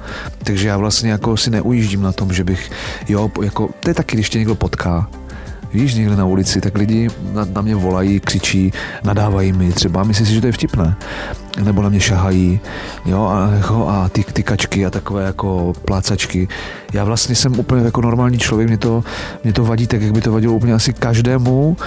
[0.44, 2.72] Takže já vlastně jako si neujíždím na tom, že bych,
[3.10, 5.08] jo, jako, to je taky, když tě někdo potká,
[5.74, 10.26] víš, někde na ulici, tak lidi na, na mě volají, křičí, nadávají mi třeba, myslí
[10.26, 10.96] si, že to je vtipné.
[11.64, 12.60] Nebo na mě šahají,
[13.06, 16.48] jo, a, jako, a ty, ty kačky a takové jako plácačky.
[16.94, 19.04] Já vlastně jsem úplně jako normální člověk, mě to,
[19.44, 21.78] mě to vadí tak, jak by to vadilo úplně asi každému,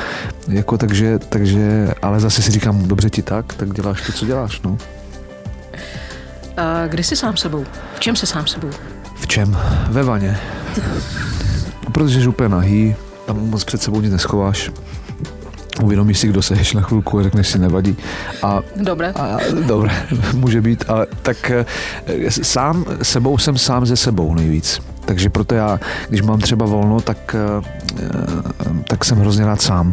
[0.49, 4.61] jako takže, takže, ale zase si říkám, dobře ti tak, tak děláš to, co děláš,
[4.63, 4.79] no.
[6.61, 7.65] A kdy jsi sám sebou?
[7.95, 8.71] V čem jsi sám sebou?
[9.15, 9.59] V čem?
[9.89, 10.39] Ve vaně.
[11.93, 12.97] Protože jsi úplně nahý,
[13.27, 14.71] tam moc před sebou nic neschováš.
[15.83, 17.97] Uvědomíš si, kdo seš na chvilku a řekneš si nevadí.
[18.43, 19.13] A, dobré.
[19.13, 21.65] A, dobré, může být, ale tak eh,
[22.31, 24.81] sám sebou jsem sám ze sebou nejvíc.
[25.05, 27.63] Takže proto já, když mám třeba volno, tak, eh,
[28.89, 29.93] tak jsem hrozně rád sám.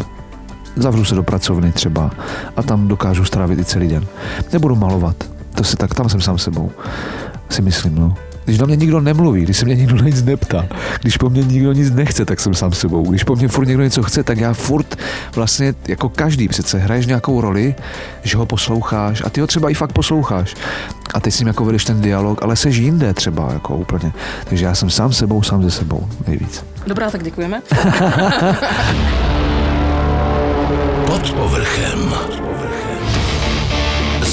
[0.75, 2.11] Zavřu se do pracovny třeba
[2.55, 4.05] a tam dokážu strávit i celý den.
[4.53, 5.36] Nebudu malovat.
[5.57, 6.71] To se tak, tam jsem sám sebou.
[7.49, 8.15] Si myslím, no.
[8.45, 10.65] Když na mě nikdo nemluví, když se mě nikdo na nic neptá,
[11.01, 13.09] když po mně nikdo nic nechce, tak jsem sám sebou.
[13.09, 14.95] Když po mně furt někdo něco chce, tak já furt
[15.35, 17.75] vlastně jako každý přece hraješ nějakou roli,
[18.23, 20.55] že ho posloucháš a ty ho třeba i fakt posloucháš.
[21.13, 24.11] A teď s ním jako vedeš ten dialog, ale seš jinde třeba jako úplně.
[24.43, 26.65] Takže já jsem sám sebou, sám ze sebou nejvíc.
[26.87, 27.61] Dobrá, tak děkujeme.
[31.07, 32.13] Pod povrchem.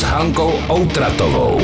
[0.04, 1.60] Hankou Outratovou.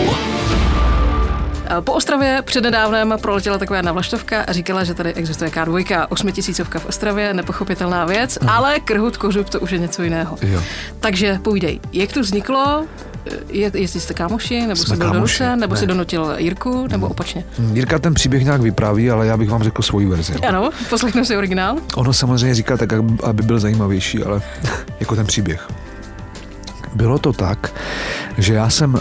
[1.81, 7.35] Po Ostravě přednedávnem proletěla taková navlaštovka a říkala, že tady existuje K2, osmitisícovka v Ostravě,
[7.35, 8.57] nepochopitelná věc, Aha.
[8.57, 10.37] ale krhut kořub to už je něco jiného.
[10.43, 10.63] Jo.
[11.01, 12.85] Takže půjdej, jak to vzniklo,
[13.49, 15.81] je, jestli jste kámoši, nebo jsi byl donucen, nebo ne.
[15.81, 17.13] si donutil Jirku, nebo hmm.
[17.13, 17.45] opačně?
[17.73, 20.35] Jirka ten příběh nějak vypráví, ale já bych vám řekl svoji verzi.
[20.35, 21.77] Ano, poslechnu si originál.
[21.97, 24.43] Ono samozřejmě říká tak, aby byl zajímavější, ale
[25.01, 25.69] jako ten příběh.
[26.95, 27.73] Bylo to tak,
[28.39, 29.01] že já jsem uh,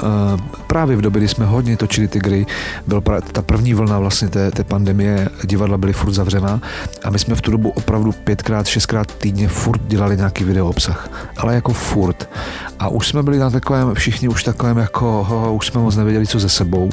[0.67, 2.45] právě v době, kdy jsme hodně točili ty gry,
[2.87, 6.61] byl ta první vlna vlastně té, té pandemie, divadla byly furt zavřená
[7.03, 11.09] a my jsme v tu dobu opravdu pětkrát, šestkrát týdně furt dělali nějaký video obsah,
[11.37, 12.29] ale jako furt.
[12.79, 16.27] A už jsme byli na takovém, všichni už takovém jako, ho, už jsme moc nevěděli,
[16.27, 16.89] co ze sebou.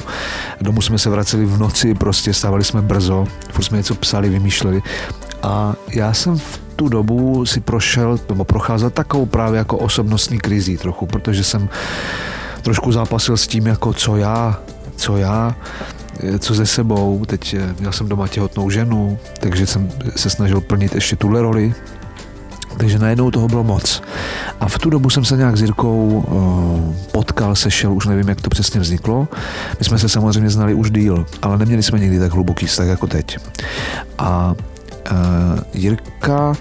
[0.61, 4.81] Domů jsme se vraceli v noci, prostě stávali jsme brzo, furt jsme něco psali, vymýšleli.
[5.43, 10.77] A já jsem v tu dobu si prošel, nebo procházel takovou právě jako osobnostní krizí
[10.77, 11.69] trochu, protože jsem
[12.61, 14.59] trošku zápasil s tím, jako co já,
[14.95, 15.55] co já,
[16.39, 17.25] co ze sebou.
[17.25, 21.73] Teď eh, měl jsem doma těhotnou ženu, takže jsem se snažil plnit ještě tuhle roli.
[22.77, 24.01] Takže najednou toho bylo moc.
[24.59, 28.41] A v tu dobu jsem se nějak s Jirkou uh, potkal, sešel, už nevím, jak
[28.41, 29.27] to přesně vzniklo.
[29.79, 33.07] My jsme se samozřejmě znali už díl, ale neměli jsme nikdy tak hluboký vztah jako
[33.07, 33.37] teď.
[34.17, 34.55] A
[35.73, 36.53] Jirka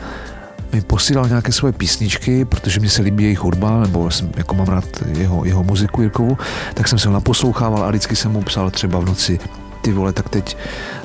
[0.73, 4.67] mi posílal nějaké svoje písničky, protože mi se líbí jejich hudba, nebo jsem, jako mám
[4.67, 6.39] rád jeho, jeho muziku Jirkovu,
[6.75, 9.39] tak jsem se ho naposlouchával a vždycky jsem mu psal třeba v noci
[9.83, 10.57] ty vole, tak teď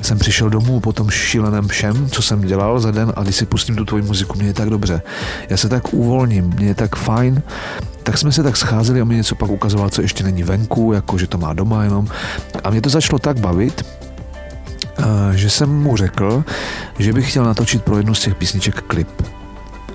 [0.02, 3.46] jsem přišel domů po tom šíleném všem, co jsem dělal za den a když si
[3.46, 5.02] pustím tu tvoji muziku, mě je tak dobře.
[5.48, 7.42] Já se tak uvolním, mě je tak fajn,
[8.02, 11.18] tak jsme se tak scházeli a mi něco pak ukazoval, co ještě není venku, jako
[11.18, 12.08] že to má doma jenom.
[12.64, 13.91] A mě to začalo tak bavit, Eh,
[15.32, 16.44] že jsem mu řekl,
[16.98, 19.22] že bych chtěl natočit pro jednu z těch písniček klip.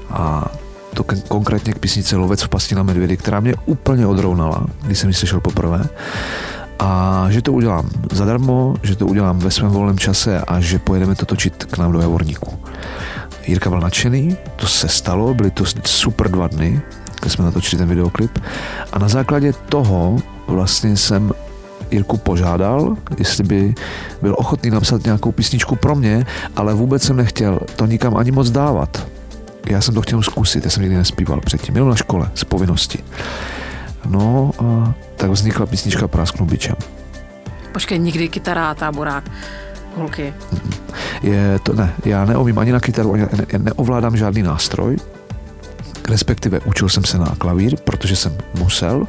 [0.09, 0.51] A
[0.93, 5.09] to konkrétně k písnice Lovec v pasti na medvědy, která mě úplně odrovnala, když jsem
[5.09, 5.85] ji slyšel poprvé.
[6.79, 11.15] A že to udělám zadarmo, že to udělám ve svém volném čase a že pojedeme
[11.15, 12.59] to točit k nám do Javorníku.
[13.47, 16.81] Jirka byl nadšený, to se stalo, byly to super dva dny,
[17.21, 18.39] kde jsme natočili ten videoklip.
[18.91, 21.31] A na základě toho vlastně jsem
[21.91, 23.75] Jirku požádal, jestli by
[24.21, 28.49] byl ochotný napsat nějakou písničku pro mě, ale vůbec jsem nechtěl to nikam ani moc
[28.49, 29.07] dávat.
[29.69, 32.99] Já jsem to chtěl zkusit, já jsem nikdy nespíval předtím, jenom na škole, z povinnosti.
[34.09, 36.75] No a tak vznikla písnička Prásknu bičem.
[37.71, 39.31] Počkej, nikdy kytara, táborák,
[39.95, 40.33] holky.
[41.23, 44.97] Je to, ne, já neumím ani na kytaru, ani ne, neovládám žádný nástroj,
[46.09, 49.07] respektive učil jsem se na klavír, protože jsem musel,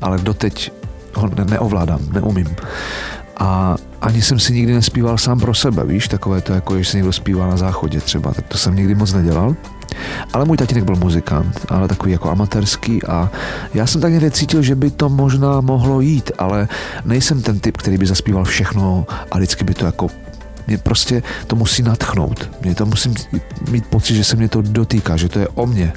[0.00, 0.72] ale doteď
[1.14, 2.56] ho ne- neovládám, neumím.
[3.36, 6.96] A ani jsem si nikdy nespíval sám pro sebe, víš, takové to jako, když se
[6.96, 9.56] někdo zpívá na záchodě třeba, tak to jsem nikdy moc nedělal.
[10.32, 13.30] Ale můj tatínek byl muzikant, ale takový jako amatérský a
[13.74, 16.68] já jsem tak někde cítil, že by to možná mohlo jít, ale
[17.04, 20.08] nejsem ten typ, který by zaspíval všechno a vždycky by to jako
[20.66, 22.50] mě prostě to musí natchnout.
[22.60, 23.14] Mě to musím
[23.70, 25.92] mít pocit, že se mě to dotýká, že to je o mně.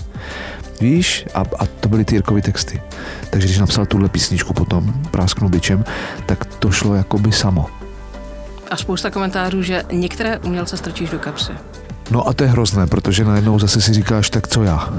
[0.81, 1.25] Víš?
[1.33, 2.81] A, a to byly ty Jirkovy texty.
[3.29, 5.85] Takže když napsal tuhle písničku potom, Prásknu bičem,
[6.25, 7.65] tak to šlo jakoby samo.
[8.71, 11.51] A spousta komentářů, že některé umělce strčíš do kapsy.
[12.12, 14.76] No a to je hrozné, protože najednou zase si říkáš, tak co já?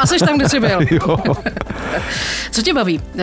[0.00, 0.78] A jsi tam, kde jsi byl.
[0.90, 1.16] jo.
[2.50, 2.98] Co tě baví?
[3.14, 3.22] Uh,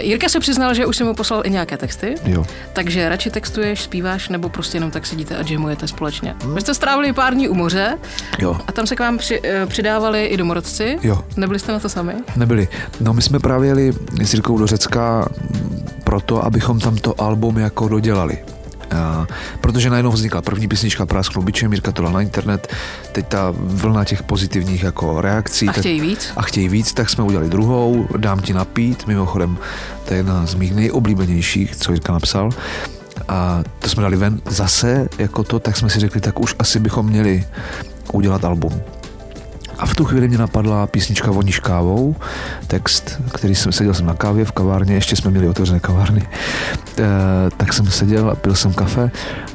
[0.00, 2.44] Jirka se přiznal, že už si mu poslal i nějaké texty, jo.
[2.72, 6.34] takže radši textuješ, zpíváš, nebo prostě jenom tak sedíte a jamujete společně.
[6.42, 6.54] Hmm.
[6.54, 7.98] Vy jste strávili pár dní u moře
[8.38, 8.56] Jo.
[8.66, 10.98] a tam se k vám při, uh, přidávali i domorodci.
[11.02, 11.24] Jo.
[11.36, 12.14] Nebyli jste na to sami?
[12.36, 12.68] Nebyli.
[13.00, 13.92] No my jsme právě jeli
[14.22, 15.28] s Jirkou do Řecka
[16.04, 18.38] proto, abychom tam to album jako dodělali.
[19.60, 22.72] Protože najednou vznikla první písnička Prásknu bičem, Jirka to dal na internet,
[23.12, 25.68] teď ta vlna těch pozitivních jako reakcí.
[25.68, 26.32] A tak- chtějí víc?
[26.36, 29.58] A chtějí víc, tak jsme udělali druhou, Dám ti napít, mimochodem,
[30.04, 32.50] to je jedna z mých nejoblíbenějších, co Jirka napsal.
[33.28, 36.78] A to jsme dali ven zase, jako to, tak jsme si řekli, tak už asi
[36.80, 37.44] bychom měli
[38.12, 38.80] udělat album.
[39.80, 42.16] A v tu chvíli mě napadla písnička Voníš kávou,
[42.66, 46.22] text, který jsem seděl jsem na kávě v kavárně, ještě jsme měli otevřené kavárny,
[46.98, 47.04] e,
[47.56, 49.10] tak jsem seděl a pil jsem kafe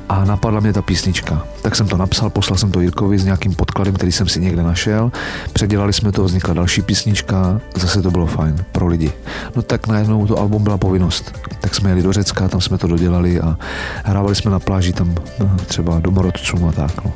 [0.09, 1.43] a napadla mě ta písnička.
[1.61, 4.63] Tak jsem to napsal, poslal jsem to Jirkovi s nějakým podkladem, který jsem si někde
[4.63, 5.11] našel.
[5.53, 9.11] Předělali jsme to, vznikla další písnička, zase to bylo fajn pro lidi.
[9.55, 11.39] No tak najednou to album byla povinnost.
[11.61, 13.57] Tak jsme jeli do Řecka, tam jsme to dodělali a
[14.03, 17.05] hrávali jsme na pláži tam no, třeba domorodcům a tak.
[17.05, 17.13] No.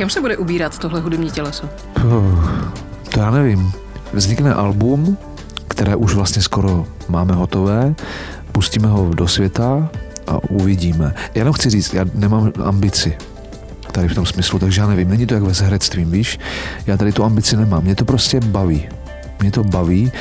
[0.00, 1.68] Kam se bude ubírat tohle hudební těleso?
[3.12, 3.72] To já nevím.
[4.12, 5.16] Vznikne album,
[5.68, 7.94] které už vlastně skoro máme hotové,
[8.52, 9.88] pustíme ho do světa
[10.26, 11.14] a uvidíme.
[11.16, 13.16] Já jenom chci říct, já nemám ambici
[13.92, 16.38] tady v tom smyslu, takže já nevím, není to jak ve herectvím, víš?
[16.86, 18.88] Já tady tu ambici nemám, mě to prostě baví.
[19.40, 20.12] Mě to baví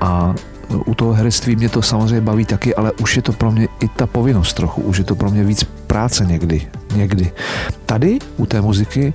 [0.00, 0.34] a
[0.86, 3.88] u toho herectví mě to samozřejmě baví taky, ale už je to pro mě i
[3.88, 7.32] ta povinnost trochu, už je to pro mě víc práce někdy, někdy.
[7.86, 9.14] Tady u té muziky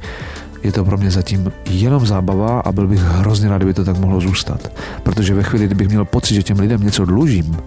[0.64, 3.98] je to pro mě zatím jenom zábava a byl bych hrozně rád, kdyby to tak
[3.98, 4.72] mohlo zůstat.
[5.04, 7.58] Protože ve chvíli, kdybych měl pocit, že těm lidem něco dlužím,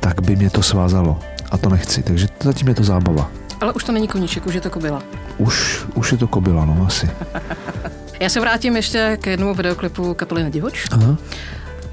[0.00, 1.18] tak by mě to svázalo.
[1.50, 3.30] A to nechci, takže zatím je to zábava.
[3.60, 5.02] Ale už to není koníček, už je to kobila.
[5.38, 7.10] Už, už je to kobila, no asi.
[8.20, 10.88] Já se vrátím ještě k jednomu videoklipu kapely na divoč.
[10.90, 11.16] Aha.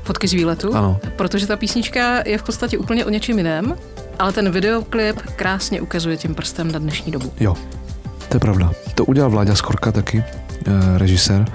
[0.04, 0.76] Fotky z výletu.
[0.76, 0.98] Ano.
[1.16, 3.76] Protože ta písnička je v podstatě úplně o něčem jiném,
[4.20, 7.34] ale ten videoklip krásně ukazuje tím prstem na dnešní dobu.
[7.40, 7.56] Jo,
[8.30, 8.72] to je pravda.
[8.96, 10.24] To udělal Vláďa Skorka taky,
[10.68, 11.46] eh, režisér.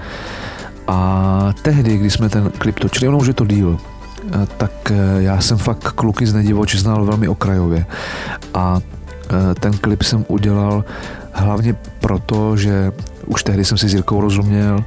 [0.87, 4.95] A tehdy, když jsme ten klip točili, ono už je to díl, eh, tak eh,
[5.17, 7.85] já jsem fakt kluky z Nedivoč znal velmi okrajově.
[8.53, 8.79] A
[9.59, 10.85] ten klip jsem udělal
[11.31, 12.91] hlavně proto, že
[13.25, 14.83] už tehdy jsem si s Jirkou rozuměl,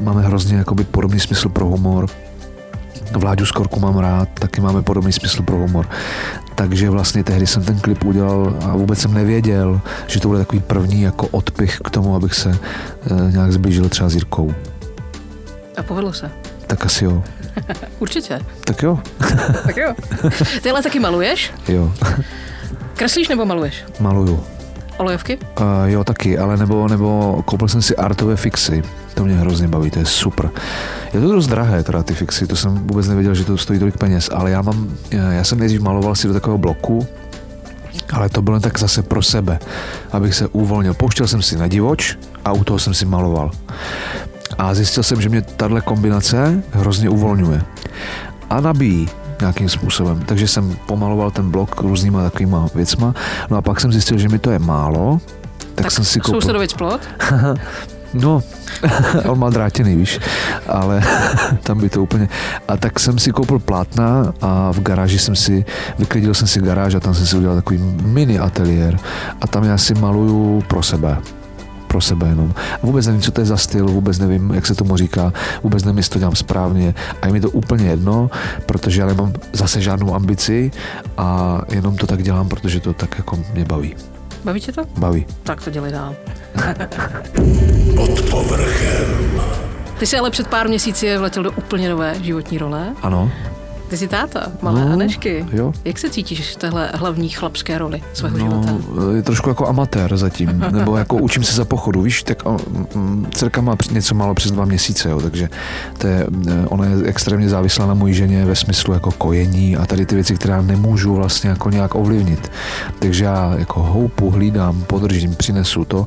[0.00, 2.06] máme hrozně jakoby podobný smysl pro humor,
[3.16, 5.88] Vláďu Skorku mám rád, taky máme podobný smysl pro humor.
[6.54, 10.60] Takže vlastně tehdy jsem ten klip udělal a vůbec jsem nevěděl, že to bude takový
[10.60, 14.54] první jako odpich k tomu, abych se e, nějak zblížil třeba s Jirkou.
[15.78, 16.30] A povedlo se.
[16.66, 17.22] Tak asi jo.
[17.98, 18.40] Určitě.
[18.64, 18.98] Tak jo.
[19.66, 19.94] Tak jo.
[20.62, 21.52] Ty ale taky maluješ?
[21.68, 21.92] Jo.
[22.94, 23.84] Kreslíš nebo maluješ?
[24.00, 24.44] Maluju.
[24.96, 25.38] Olejovky?
[25.60, 28.82] Uh, jo, taky, ale nebo, nebo koupil jsem si artové fixy.
[29.14, 30.50] To mě hrozně baví, to je super.
[31.14, 33.96] Je to dost drahé, teda ty fixy, to jsem vůbec nevěděl, že to stojí tolik
[33.96, 37.06] peněz, ale já mám, já jsem nejdřív maloval si do takového bloku,
[38.12, 39.58] ale to bylo tak zase pro sebe,
[40.12, 40.94] abych se uvolnil.
[40.94, 43.50] Pouštěl jsem si na divoč a u toho jsem si maloval.
[44.58, 47.62] A zjistil jsem, že mě tahle kombinace hrozně uvolňuje.
[48.50, 49.08] A nabíjí
[49.42, 50.22] nějakým způsobem.
[50.26, 53.14] Takže jsem pomaloval ten blok různýma takovýma věcma.
[53.50, 55.20] No a pak jsem zjistil, že mi to je málo,
[55.58, 56.40] tak, tak jsem si koupil...
[56.40, 57.00] Sousedovic plot?
[58.14, 58.42] No,
[59.28, 60.20] on má drátěný, víš,
[60.68, 61.02] ale
[61.62, 62.28] tam by to úplně...
[62.68, 65.64] A tak jsem si koupil plátna a v garáži jsem si,
[65.98, 68.98] vyklidil jsem si garáž a tam jsem si udělal takový mini ateliér
[69.40, 71.18] a tam já si maluju pro sebe.
[71.92, 72.54] Pro sebe jenom.
[72.82, 75.84] A vůbec nevím, co to je za styl, vůbec nevím, jak se tomu říká, vůbec
[75.84, 78.30] nevím, jestli to dělám správně a je mi to úplně jedno,
[78.66, 80.70] protože já nemám zase žádnou ambici
[81.16, 83.96] a jenom to tak dělám, protože to tak jako mě baví.
[84.44, 84.82] Baví tě to?
[84.98, 85.26] Baví.
[85.42, 86.14] Tak to dělej dál.
[87.96, 89.40] Pod povrchem.
[89.98, 92.94] Ty jsi ale před pár měsíci vletěl do úplně nové životní role.
[93.02, 93.30] Ano.
[93.92, 95.46] Ty jsi táta, malé No, Anešky.
[95.52, 95.72] jo.
[95.84, 98.72] Jak se cítíš v téhle hlavní chlapské roli svého No, života?
[99.16, 102.56] je trošku jako amatér zatím, nebo jako učím se za pochodu, víš, tak o,
[102.94, 105.48] mm, dcerka má něco málo přes dva měsíce, jo, takže
[105.98, 109.86] to je, eh, ona je extrémně závislá na mojí ženě ve smyslu jako kojení a
[109.86, 112.50] tady ty věci, které já nemůžu vlastně jako nějak ovlivnit.
[112.98, 116.06] Takže já jako houpu, hlídám, podržím, přinesu to,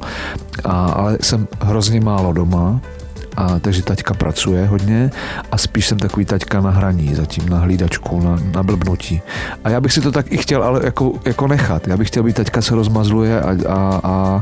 [0.64, 2.82] a, ale jsem hrozně málo doma,
[3.38, 5.12] a, takže taťka pracuje hodně
[5.52, 9.22] a spíš jsem takový taťka na hraní zatím, na hlídačku, na, na blbnutí.
[9.64, 11.88] A já bych si to tak i chtěl ale jako, jako nechat.
[11.88, 14.42] Já bych chtěl být taťka, co rozmazluje a, a, a,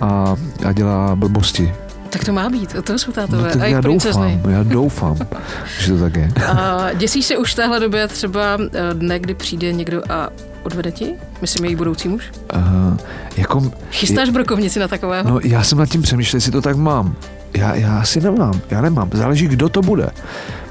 [0.00, 1.72] a, a dělá blbosti.
[2.10, 3.42] Tak to má být, to jsou tátové.
[3.42, 5.16] No, tak a já doufám, já doufám,
[5.80, 6.30] že to tak je.
[6.46, 10.28] A děsíš se už v téhle době třeba eh, dne, kdy přijde někdo a
[10.62, 11.14] odvede ti?
[11.40, 12.30] Myslím, její budoucí muž?
[12.54, 12.96] Uh,
[13.36, 15.30] jako, Chystáš brokovnici na takového?
[15.30, 17.16] No já jsem nad tím přemýšlel, jestli to tak mám.
[17.56, 19.10] Já, já asi nemám, já nemám.
[19.12, 20.10] Záleží, kdo to bude.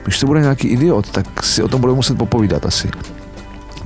[0.03, 2.89] Když to bude nějaký idiot, tak si o tom budeme muset popovídat asi.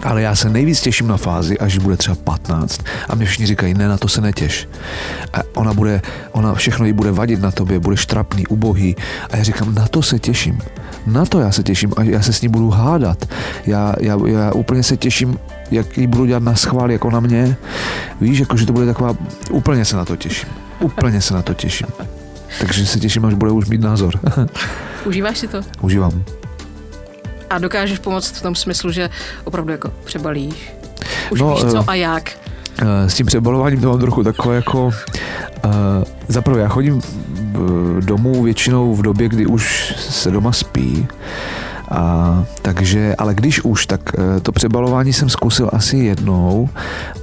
[0.04, 3.74] Ale já se nejvíc těším na fázi, až bude třeba 15 a mě všichni říkají,
[3.74, 4.70] ne, na to se netěš.
[5.34, 6.02] A ona bude,
[6.32, 8.96] ona všechno jí bude vadit na tobě, bude štrapný, ubohý.
[9.32, 10.60] A já říkám, na to se těším.
[11.08, 13.26] Na to já se těším a já se s ní budu hádat.
[13.66, 15.38] Já, já, já úplně se těším,
[15.72, 17.56] jak ji budu dělat na schvál, jako na mě.
[18.22, 19.16] Víš, jako, že to bude taková,
[19.52, 20.50] úplně se na to těším.
[20.80, 21.88] Úplně se na to těším.
[22.60, 24.14] Takže se těším, až bude už mít názor.
[25.06, 25.62] Užíváš si to?
[25.82, 26.24] Užívám.
[27.50, 29.10] A dokážeš pomoct v tom smyslu, že
[29.44, 30.74] opravdu jako přebalíš?
[31.32, 32.32] Už No, víš eh, co a jak?
[32.82, 34.86] Eh, S tím přebalováním to mám trochu takové jako...
[35.66, 35.72] Uh,
[36.28, 41.08] zaprvé já chodím eh, domů většinou v době, kdy už se doma spí.
[41.92, 46.70] A, takže, ale když už, tak eh, to přebalování jsem zkusil asi jednou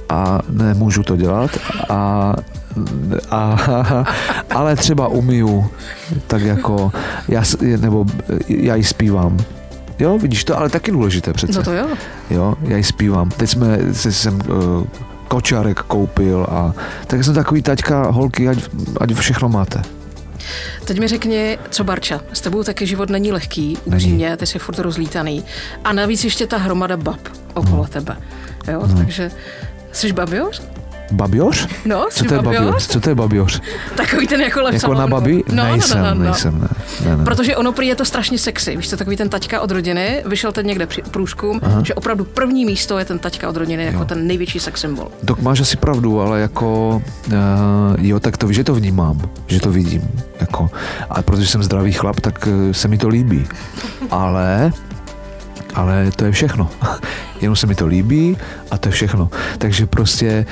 [0.09, 1.51] a nemůžu to dělat.
[1.89, 2.33] A,
[3.31, 3.57] a,
[4.55, 5.67] ale třeba umiju,
[6.27, 6.91] tak jako,
[7.27, 7.43] já,
[7.77, 8.05] nebo
[8.47, 9.37] já ji zpívám.
[9.99, 11.59] Jo, vidíš to, ale taky důležité přece.
[11.59, 11.87] No to jo.
[12.29, 13.29] Jo, já ji zpívám.
[13.29, 14.83] Teď jsme, teď jsem uh,
[15.27, 16.73] kočárek koupil a
[17.07, 18.57] tak jsem takový taťka, holky, ať,
[19.01, 19.81] ať všechno máte.
[20.85, 24.79] Teď mi řekni, co Barča, s tebou taky život není lehký, upřímně, ty jsi furt
[24.79, 25.43] rozlítaný.
[25.83, 27.19] A navíc ještě ta hromada bab
[27.53, 27.87] okolo No.
[27.87, 28.17] tebe.
[28.71, 29.31] Jo, takže
[29.91, 30.61] jsi babioř?
[31.11, 31.67] Babioř?
[31.85, 32.63] No, Co to je babioř?
[32.65, 32.87] babioř?
[32.87, 33.61] Co to je babioř?
[33.95, 35.43] Takový ten jako lev Jako na babi?
[35.53, 36.23] No, nejsem, no, no, no, no.
[36.23, 36.67] nejsem, ne.
[37.09, 37.23] ne, ne.
[37.25, 38.77] Protože ono prý je to strašně sexy.
[38.77, 40.23] Víš, to takový ten taťka od rodiny.
[40.25, 41.81] Vyšel teď někde při průzkum, Aha.
[41.85, 44.05] že opravdu první místo je ten taťka od rodiny jako Jo.
[44.05, 45.07] ten největší sex symbol.
[45.23, 47.33] Dok máš asi pravdu, ale jako, uh,
[47.97, 50.01] jo, tak to že to vnímám, že to vidím,
[50.39, 50.69] jako,
[51.09, 53.47] a protože jsem zdravý chlap, tak uh, se mi to líbí,
[54.11, 54.71] ale,
[55.79, 56.69] ale to je všechno,
[57.41, 58.37] jenom se mi to líbí
[58.71, 60.45] a to je všechno, takže prostě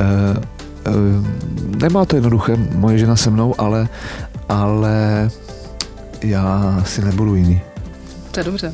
[0.00, 0.06] uh,
[0.94, 1.26] uh,
[1.82, 3.88] nemá to jednoduché, moje žena se mnou, ale,
[4.48, 5.30] ale
[6.22, 7.60] já si nebudu jiný.
[8.30, 8.72] To je dobře.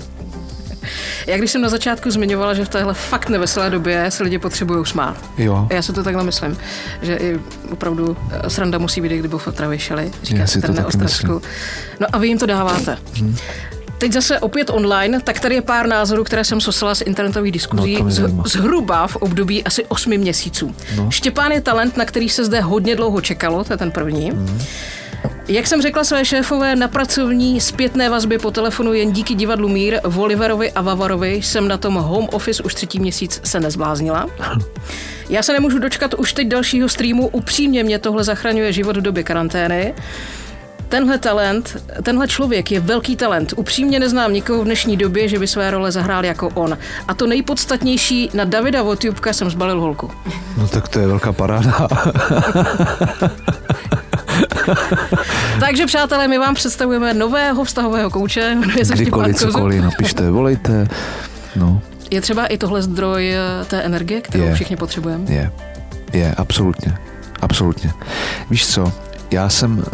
[1.27, 4.87] Já když jsem na začátku zmiňovala, že v téhle fakt neveselé době se lidi potřebují
[4.87, 5.17] smát.
[5.39, 6.57] Jo, Já se to takhle myslím,
[7.03, 7.41] že i
[7.71, 11.43] opravdu eh, sranda musí být, kdyby fotra vyšely, říká Já si to Ostravsku.
[12.01, 12.99] No a vy jim to dáváte.
[13.19, 13.37] Hmm.
[14.05, 17.99] Teď zase opět online, tak tady je pár názorů, které jsem soslala z internetových diskuzí
[18.03, 20.75] No, z, zhruba v období asi 8 měsíců.
[20.97, 21.11] No.
[21.11, 24.31] Štěpán je talent, na který se zde hodně dlouho čekalo, to je ten první.
[24.31, 24.61] Hmm.
[25.49, 30.01] Jak jsem řekla své šéfové, na pracovní zpětné vazby po telefonu jen díky divadlu Mír,
[30.05, 34.27] Voliverovi a Vavarovi jsem na tom home office už třetí měsíc se nezbláznila.
[35.29, 39.23] Já se nemůžu dočkat už teď dalšího streamu, upřímně mě tohle zachraňuje život v době
[39.23, 39.95] karantény.
[40.95, 43.55] Tenhle talent, tenhle člověk je velký talent.
[43.57, 46.79] Upřímně neznám nikoho v dnešní době, že by své role zahrál jako on.
[47.09, 50.11] A to nejpodstatnější, na Davida Votjubka jsem zbalil holku.
[50.59, 51.89] no tak to je velká paráda.
[55.61, 58.57] Takže přátelé, my vám představujeme nového vztahového kouče.
[58.95, 60.89] Kdykoliv, cokoliv, napište, volejte,
[61.57, 61.81] no.
[62.11, 64.55] Je třeba i tohle zdroj eh, té energie, kterou Je.
[64.55, 65.25] všichni potřebujeme?
[65.33, 65.51] Je,
[66.13, 66.95] je, absolutně,
[67.41, 67.91] absolutně.
[68.51, 68.93] Víš co,
[69.31, 69.85] já jsem, uh,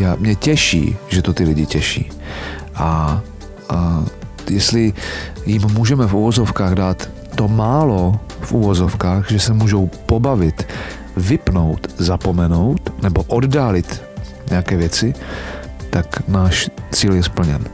[0.00, 2.10] já, mě těší, že to ty lidi těší.
[2.74, 3.20] A,
[3.68, 4.04] a
[4.50, 4.92] jestli
[5.46, 10.66] jim můžeme v uvozovkách dát to málo v uvozovkách, že se můžou pobavit,
[11.16, 14.02] vypnout, zapomenout nebo oddálit
[14.50, 15.14] nějaké věci,
[15.90, 17.64] tak náš cíl je splněn.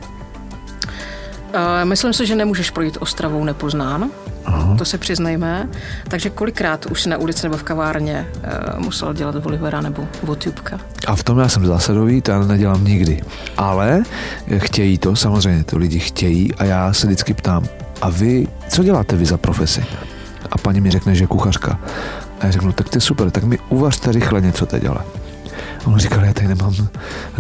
[1.55, 4.11] Uh, myslím si, že nemůžeš projít Ostravou nepoznán.
[4.45, 4.77] Aha.
[4.77, 5.69] to se přiznejme.
[6.09, 8.27] Takže kolikrát už na ulici nebo v kavárně
[8.77, 10.79] uh, musel dělat Olivera nebo Votubka?
[11.07, 13.21] A v tom já jsem zásadový, to já nedělám nikdy.
[13.57, 14.03] Ale
[14.59, 17.65] chtějí to, samozřejmě to lidi chtějí a já se vždycky ptám,
[18.03, 19.85] a vy, co děláte vy za profesi?
[20.51, 21.79] A paní mi řekne, že je kuchařka.
[22.41, 24.99] A já řeknu, tak to je super, tak mi uvařte rychle něco teď, ale.
[25.85, 26.75] A on říkal, já tady nemám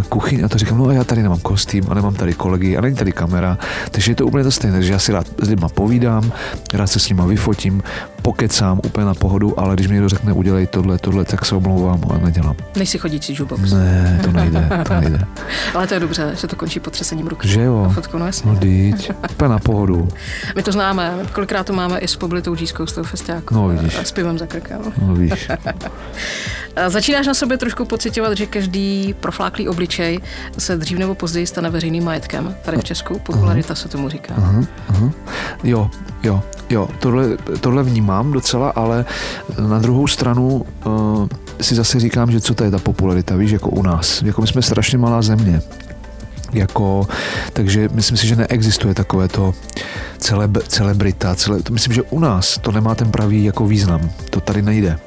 [0.08, 0.44] kuchyň.
[0.44, 2.96] A to říkám, no a já tady nemám kostým a nemám tady kolegy a není
[2.96, 3.58] tady kamera.
[3.90, 4.76] Takže je to úplně to stejné.
[4.76, 6.32] Takže já si rád s lidma povídám,
[6.74, 7.82] rád se s nima vyfotím,
[8.30, 12.00] pokecám úplně na pohodu, ale když mi někdo řekne, udělej tohle, tohle, tak se omlouvám
[12.14, 12.56] a nedělám.
[12.76, 13.72] Nejsi chodící jukebox.
[13.72, 15.26] Ne, to nejde, to nejde.
[15.74, 17.48] ale to je dobře, že to končí potřesením ruky.
[17.48, 17.90] Že jo?
[17.94, 18.52] fotku, no jasně.
[18.52, 20.08] No dýť, úplně na pohodu.
[20.56, 23.54] My to známe, kolikrát to máme i s poblitou džískou z toho festiáku.
[23.54, 23.98] No vidíš.
[23.98, 24.80] A s pivem za krkem.
[25.02, 25.50] No víš.
[26.88, 30.20] Začínáš na sobě trošku pocitovat, že každý profláklý obličej
[30.58, 33.18] se dřív nebo později stane veřejným majetkem tady v Česku.
[33.18, 34.34] Popularita se tomu říká.
[34.34, 35.12] Uh-huh, uh-huh.
[35.64, 35.90] Jo,
[36.22, 39.04] jo, jo, tohle, tohle vnímám docela, ale
[39.68, 41.28] na druhou stranu uh,
[41.60, 44.22] si zase říkám, že co to je ta popularita, víš, jako u nás.
[44.22, 45.62] Jako my jsme strašně malá země.
[46.52, 47.06] Jako,
[47.52, 49.54] takže myslím si, že neexistuje takové to
[50.18, 51.34] celeb, celebrita.
[51.34, 54.10] Cele, to myslím, že u nás to nemá ten pravý jako význam.
[54.30, 54.98] To tady nejde.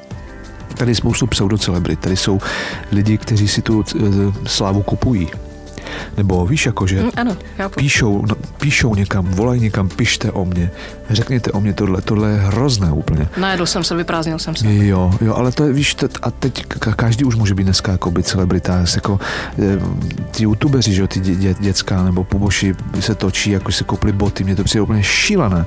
[0.76, 2.38] Tady je spoustu pseudocelebrit, tady jsou
[2.92, 5.28] lidi, kteří si tu uh, slávu kupují.
[6.16, 7.36] Nebo víš, jako, že mm, ano,
[7.76, 10.70] píšou, no, píšou někam, volají někam, pište o mě,
[11.10, 13.28] řekněte o mě tohle, tohle je hrozné úplně.
[13.36, 14.74] Najedl jsem se, vyprázdnil jsem se.
[14.74, 16.66] Jo, jo, ale to je, víš, to, a teď
[16.96, 19.20] každý už může být dneska jako být celebrita, jako
[19.58, 19.78] eh,
[20.30, 24.12] ty youtubeři, že jo, ty dě, dě, děcka nebo puboši se točí, jako si koupili
[24.12, 25.64] boty, mě to přijde úplně šílené,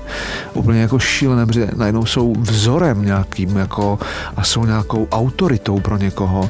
[0.54, 4.00] úplně jako šílené, protože najednou jsou vzorem nějakým, jako
[4.36, 6.50] a jsou nějakou autoritou pro někoho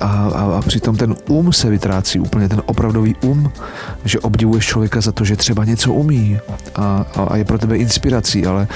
[0.00, 3.52] a, a, a přitom ten um se vytrácí úplně, ten opravdový um,
[4.04, 6.38] že obdivuješ člověka za to, že třeba něco umí
[6.74, 8.68] a, a, a je pro tebe inspirací, ale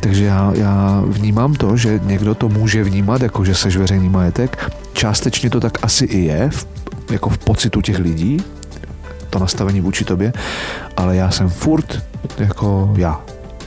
[0.00, 4.72] takže já, já vnímám to, že někdo to může vnímat, jako že seš veřejný majetek,
[4.92, 6.66] částečně to tak asi i je, v,
[7.10, 8.36] jako v pocitu těch lidí,
[9.30, 10.32] to nastavení vůči tobě,
[10.96, 12.02] ale já jsem furt
[12.38, 13.20] jako já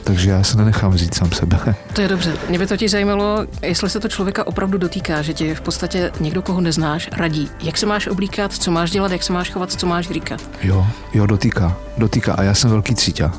[0.04, 1.74] takže já se nenechám vzít sám sebe.
[1.92, 2.32] To je dobře.
[2.48, 6.42] Mě by totiž zajímalo, jestli se to člověka opravdu dotýká, že ti v podstatě někdo,
[6.42, 9.86] koho neznáš, radí, jak se máš oblíkat, co máš dělat, jak se máš chovat, co
[9.86, 10.40] máš říkat.
[10.62, 13.30] Jo, jo, dotýká, dotýká a já jsem velký cítě.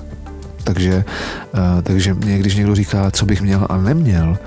[0.64, 1.04] Takže,
[1.54, 4.38] uh, takže mě, když někdo říká, co bych měl a neměl,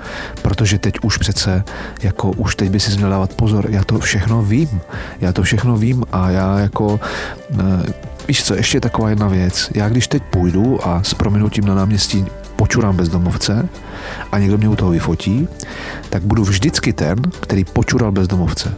[0.41, 1.63] protože teď už přece,
[2.03, 4.81] jako už teď by si měl dávat pozor, já to všechno vím,
[5.21, 6.99] já to všechno vím a já jako uh,
[8.27, 9.71] Víš co, ještě taková jedna věc.
[9.75, 13.69] Já když teď půjdu a s prominutím na náměstí počurám bezdomovce
[14.31, 15.47] a někdo mě u toho vyfotí,
[16.09, 18.73] tak budu vždycky ten, který počural bezdomovce.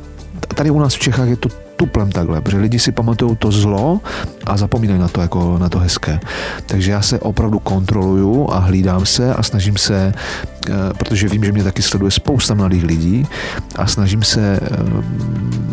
[0.55, 4.01] Tady u nás v Čechách je to tuplem takhle, protože lidi si pamatují to zlo
[4.45, 6.19] a zapomínají na to jako na to hezké.
[6.65, 10.13] Takže já se opravdu kontroluju a hlídám se a snažím se,
[10.69, 13.27] eh, protože vím, že mě taky sleduje spousta mladých lidí
[13.75, 14.67] a snažím se eh,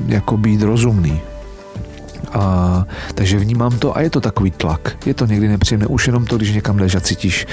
[0.06, 1.20] jako být rozumný
[2.34, 4.96] a, takže vnímám to a je to takový tlak.
[5.06, 5.86] Je to někdy nepříjemné.
[5.86, 7.46] Už jenom to, když někam jdeš a cítíš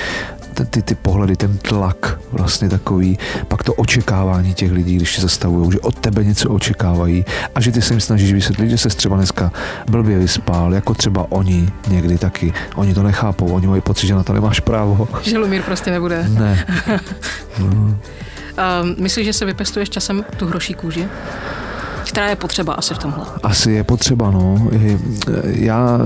[0.54, 5.22] ty, ty, ty pohledy, ten tlak vlastně takový, pak to očekávání těch lidí, když se
[5.22, 7.26] zastavují, že od tebe něco očekávají
[7.56, 9.52] a že ty se jim snažíš vysvětlit, že se třeba dneska
[9.90, 12.54] blbě vyspál, jako třeba oni někdy taky.
[12.76, 15.08] Oni to nechápou, oni mají pocit, že na to nemáš právo.
[15.22, 16.26] Že Lumír prostě nebude.
[16.30, 16.66] Ne.
[17.60, 17.68] no.
[17.68, 21.08] Um, myslíš, že se vypestuješ časem tu hroší kůži?
[22.06, 23.26] Která je potřeba asi v tomhle?
[23.44, 24.68] Asi je potřeba, no.
[25.44, 26.00] Já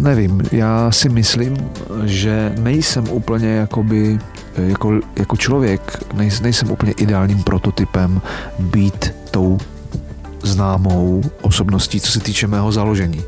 [0.00, 1.56] nevím, já si myslím,
[2.04, 4.18] že nejsem úplně jakoby
[4.56, 6.04] jako, jako člověk,
[6.42, 8.20] nejsem úplně ideálním prototypem
[8.58, 9.58] být tou
[10.42, 13.22] známou osobností, co se týče mého založení.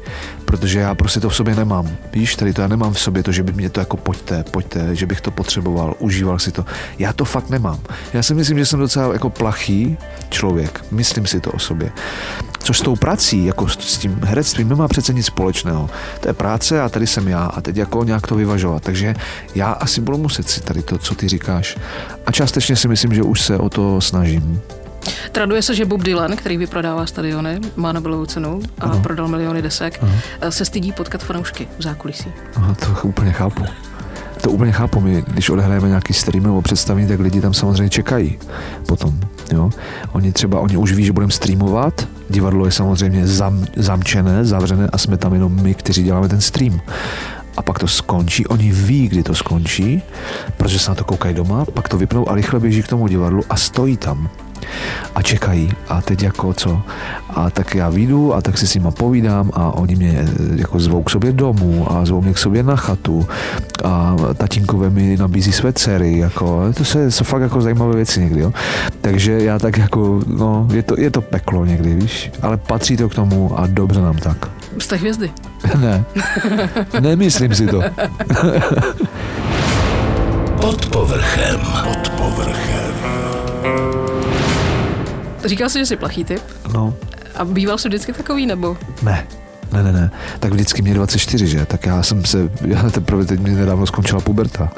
[0.48, 1.88] Protože já prostě to v sobě nemám.
[2.12, 4.96] Víš, tady to já nemám v sobě to, že by mě to jako pojďte, pojďte,
[4.96, 6.64] že bych to potřeboval, užíval si to.
[6.98, 7.80] Já to fakt nemám.
[8.12, 9.96] Já si myslím, že jsem docela jako plachý
[10.30, 10.84] člověk.
[10.90, 11.92] Myslím si to o sobě.
[12.58, 15.90] Což s tou prací, jako s tím herectvím, nemá přece nic společného.
[16.20, 18.82] To je práce a tady jsem já a teď jako nějak to vyvažovat.
[18.82, 19.14] Takže
[19.54, 21.76] já asi budu muset si tady to, co ty říkáš.
[22.26, 24.60] A částečně si myslím, že už se o to snažím.
[25.32, 29.00] Traduje se, že Bob Dylan, který vyprodává stadiony, má Nobelovu cenu a Aha.
[29.02, 30.50] prodal miliony desek, Aha.
[30.50, 32.32] se stydí potkat fanoušky v zákulisí.
[32.56, 33.64] Aha, to úplně chápu.
[34.42, 35.00] To úplně chápu.
[35.00, 38.38] My, když odehrajeme nějaký stream nebo představení, tak lidi tam samozřejmě čekají
[38.86, 39.20] potom.
[39.52, 39.70] Jo?
[40.12, 44.98] Oni třeba, oni už ví, že budeme streamovat, divadlo je samozřejmě zam, zamčené, zavřené a
[44.98, 46.80] jsme tam jenom my, kteří děláme ten stream
[47.56, 50.02] a pak to skončí, oni ví, kdy to skončí,
[50.56, 53.42] protože se na to koukají doma, pak to vypnou a rychle běží k tomu divadlu
[53.50, 54.30] a stojí tam
[55.14, 55.72] A čekají.
[55.88, 56.82] A teď jako co?
[57.30, 60.26] A tak já vyjdu a tak si s nima povídám a oni mě eh,
[60.60, 63.28] jako zvou k sobě domů a zvou mě k sobě na chatu
[63.84, 68.40] a tatínkové mi nabízí své dcery, jako, to se, jsou fakt jako zajímavé věci někdy,
[68.40, 68.52] jo.
[69.00, 73.08] Takže já tak jako, no, je to, je to peklo někdy, víš, ale patří to
[73.08, 74.50] k tomu a dobře nám tak.
[74.78, 75.30] Jste hvězdy.
[75.80, 76.04] ne,
[77.00, 77.82] nemyslím si to.
[80.60, 81.60] Pod povrchem.
[81.84, 82.77] Pod povrchem.
[85.44, 86.42] Říkal jsi, že jsi plachý typ.
[86.74, 86.94] No,
[87.36, 88.76] A býval jsi vždycky takový, nebo?
[89.02, 89.26] ne.
[89.72, 90.10] Ne, ne, ne.
[90.40, 91.66] Tak vždycky mě 24, že?
[91.66, 94.70] Tak já jsem se, já teprve teď mi nedávno skončila puberta.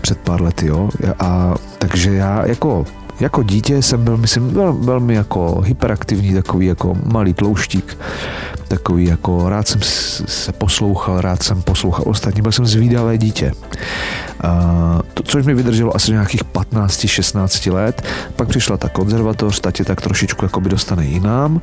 [0.00, 0.88] Před pár lety, jo.
[1.18, 2.84] A takže já jako
[3.20, 7.98] jako dítě jsem byl, myslím, vel, velmi jako hyperaktivní, takový jako malý tlouštík,
[8.68, 9.80] takový jako rád jsem
[10.26, 13.52] se poslouchal, rád jsem poslouchal ostatní, byl jsem zvídavé dítě.
[14.42, 18.02] A to, což mi vydrželo asi nějakých 15-16 let.
[18.36, 21.60] Pak přišla ta konzervatoř, ta tě tak trošičku jako by dostane jinam.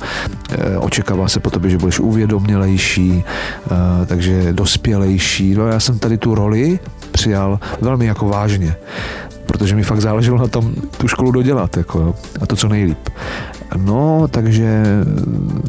[0.50, 3.24] E, očekává se po tobě, že budeš uvědomělejší,
[4.02, 5.54] e, takže dospělejší.
[5.54, 6.78] No já jsem tady tu roli
[7.12, 8.76] přijal velmi jako vážně
[9.48, 13.08] protože mi fakt záleželo na tom tu školu dodělat, jako jo, a to co nejlíp.
[13.76, 14.82] No, takže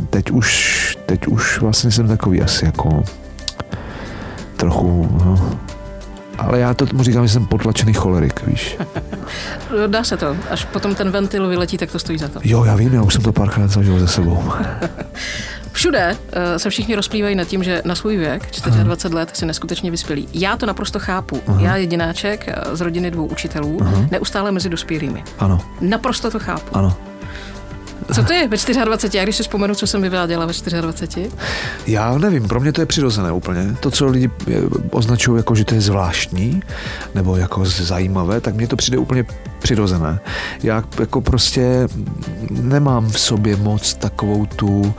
[0.10, 3.04] teď už, teď už vlastně jsem takový asi jako
[4.58, 5.60] trochu, no,
[6.38, 8.78] ale já to tomu říkám, že jsem potlačený cholerik, víš.
[9.88, 10.38] Dá se to.
[10.50, 12.40] Až potom ten ventil vyletí, tak to stojí za to.
[12.44, 14.44] Jo, já vím, já už jsem to párkrát zažil ze sebou.
[15.72, 18.52] Všude uh, se všichni rozplývají nad tím, že na svůj věk,
[18.84, 20.28] 24 let, si neskutečně vyspělí.
[20.34, 21.42] Já to naprosto chápu.
[21.48, 21.62] Aha.
[21.62, 24.08] Já jedináček eh, z rodiny dvou učitelů, Aha.
[24.12, 25.24] neustále mezi dospělými.
[25.40, 25.62] Ano.
[25.82, 26.78] Naprosto to chápu.
[26.78, 26.98] Ano.
[28.14, 29.18] Co to je ve 24?
[29.18, 31.32] Já když si vzpomenu, co jsem vyváděla ve 24?
[31.88, 33.76] Já nevím, pro mě to je přirozené úplně.
[33.80, 34.54] To, co lidi eh,
[34.92, 36.62] označují jako, že to je zvláštní
[37.16, 39.26] nebo jako zajímavé, tak mně to přijde úplně
[39.60, 40.20] přirozené.
[40.64, 41.88] Já jako prostě
[42.50, 44.94] nemám v sobě moc takovou tu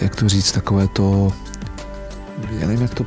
[0.00, 1.32] jak to říct, takové to,
[2.58, 3.04] já nevím, jak to,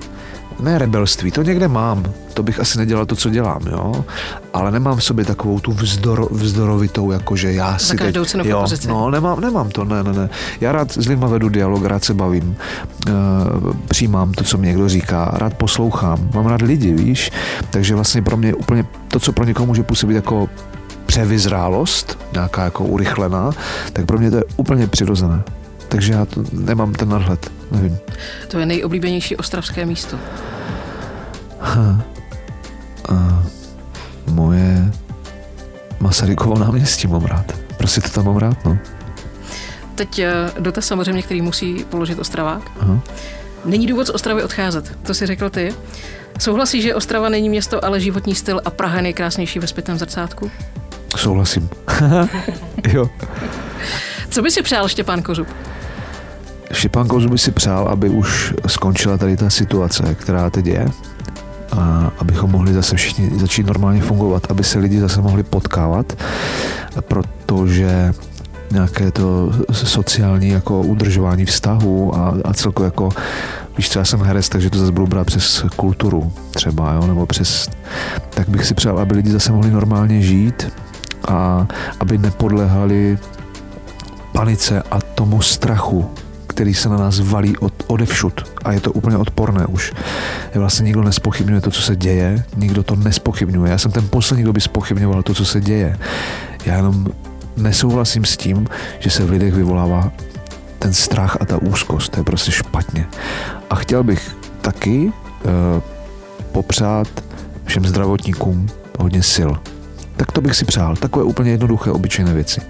[0.59, 2.03] ne rebelství, to někde mám,
[2.33, 4.05] to bych asi nedělal to, co dělám, jo,
[4.53, 8.43] ale nemám v sobě takovou tu vzdor, vzdorovitou, jakože já si Za každou teď, cenu
[8.45, 10.29] jo, no, nemám, nemám to, ne, ne, ne.
[10.61, 12.55] Já rád s lidma vedu dialog, rád se bavím,
[13.07, 13.13] uh,
[13.87, 17.31] přijímám to, co mi někdo říká, rád poslouchám, mám rád lidi, víš,
[17.69, 20.49] takže vlastně pro mě úplně to, co pro někoho může působit jako
[21.05, 23.51] převyzrálost, nějaká jako urychlená,
[23.93, 25.43] tak pro mě to je úplně přirozené
[25.95, 27.97] takže já to nemám ten nadhled, nevím.
[28.47, 30.19] To je nejoblíbenější ostravské místo.
[31.59, 32.05] Ha.
[33.09, 33.43] A
[34.27, 34.91] moje
[35.99, 37.57] Masarykovo náměstí mám rád.
[37.77, 38.77] Prostě to tam mám rád, no.
[39.95, 42.71] Teď eh, dotaz samozřejmě, který musí položit Ostravák.
[42.79, 42.99] Aha.
[43.65, 45.73] Není důvod z Ostravy odcházet, to si řekl ty.
[46.39, 50.51] Souhlasíš, že Ostrava není město, ale životní styl a Praha je nejkrásnější ve zpětném zrcátku?
[51.15, 51.69] Souhlasím.
[52.93, 53.09] jo.
[54.29, 55.47] Co by si přál Štěpán Kozub?
[56.75, 60.85] Štěpán Kozub by si přál, aby už skončila tady ta situace, která teď je,
[61.71, 66.17] a abychom mohli zase všichni začít normálně fungovat, aby se lidi zase mohli potkávat,
[67.01, 68.13] protože
[68.71, 73.09] nějaké to sociální jako udržování vztahu a, a celkově jako
[73.77, 77.69] Víš, třeba jsem herec, takže to zase budu brát přes kulturu třeba, jo, nebo přes...
[78.29, 80.71] Tak bych si přál, aby lidi zase mohli normálně žít
[81.27, 81.67] a
[81.99, 83.17] aby nepodlehali
[84.31, 86.09] panice a tomu strachu,
[86.55, 89.93] který se na nás valí od, odevšud a je to úplně odporné už.
[90.55, 93.71] Vlastně nikdo nespochybňuje to, co se děje, nikdo to nespochybňuje.
[93.71, 95.97] Já jsem ten poslední, kdo by spochybňoval to, co se děje.
[96.65, 97.07] Já jenom
[97.57, 98.67] nesouhlasím s tím,
[98.99, 100.11] že se v lidech vyvolává
[100.79, 102.11] ten strach a ta úzkost.
[102.11, 103.07] To je prostě špatně.
[103.69, 105.51] A chtěl bych taky uh,
[106.51, 107.07] popřát
[107.65, 108.67] všem zdravotníkům
[108.99, 109.51] hodně sil.
[110.15, 110.95] Tak to bych si přál.
[110.95, 112.61] Takové úplně jednoduché, obyčejné věci.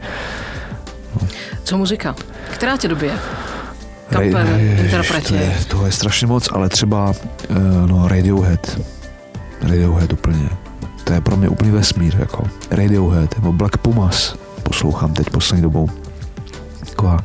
[1.21, 1.27] No.
[1.63, 2.15] Co muzika?
[2.53, 3.13] Která tě dobije?
[4.09, 5.27] Kapel, interpreti.
[5.27, 8.79] To je, toho je strašně moc, ale třeba uh, no, Radiohead.
[9.61, 10.49] Radiohead úplně.
[11.03, 15.89] To je pro mě úplný vesmír, jako Radiohead, nebo Black Pumas poslouchám teď poslední dobou.
[16.89, 17.19] Taková,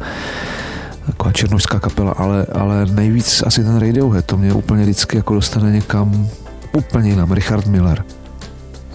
[1.07, 5.73] taková černožská kapela, ale, ale nejvíc asi ten Radiohead, to mě úplně vždycky jako dostane
[5.73, 6.29] někam
[6.73, 7.33] úplně jinam.
[7.33, 8.05] Richard Miller.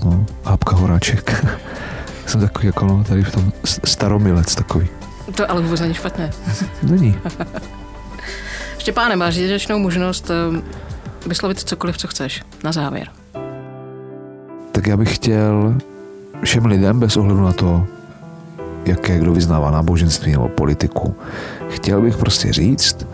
[0.05, 1.45] No, Hápka Horáček.
[2.25, 3.51] Jsem takový jako no, tady v tom
[3.85, 4.87] staromilec takový.
[5.35, 6.31] To ale vůbec není špatně.
[6.83, 7.19] Není.
[8.77, 10.61] Štěpáne, máš jedinečnou možnost eh,
[11.27, 12.43] vyslovit cokoliv, co chceš.
[12.63, 13.07] Na závěr.
[14.71, 15.75] Tak já bych chtěl
[16.43, 17.87] všem lidem, bez ohledu na to,
[18.85, 21.15] jaké kdo vyznává náboženství nebo politiku,
[21.69, 23.07] chtěl bych prostě říct,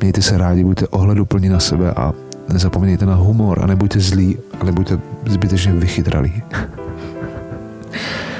[0.00, 2.12] mějte se rádi, buďte ohleduplní na sebe a
[2.48, 6.42] nezapomínejte na humor a nebuďte zlí a nebuďte zbytečně vychytralí.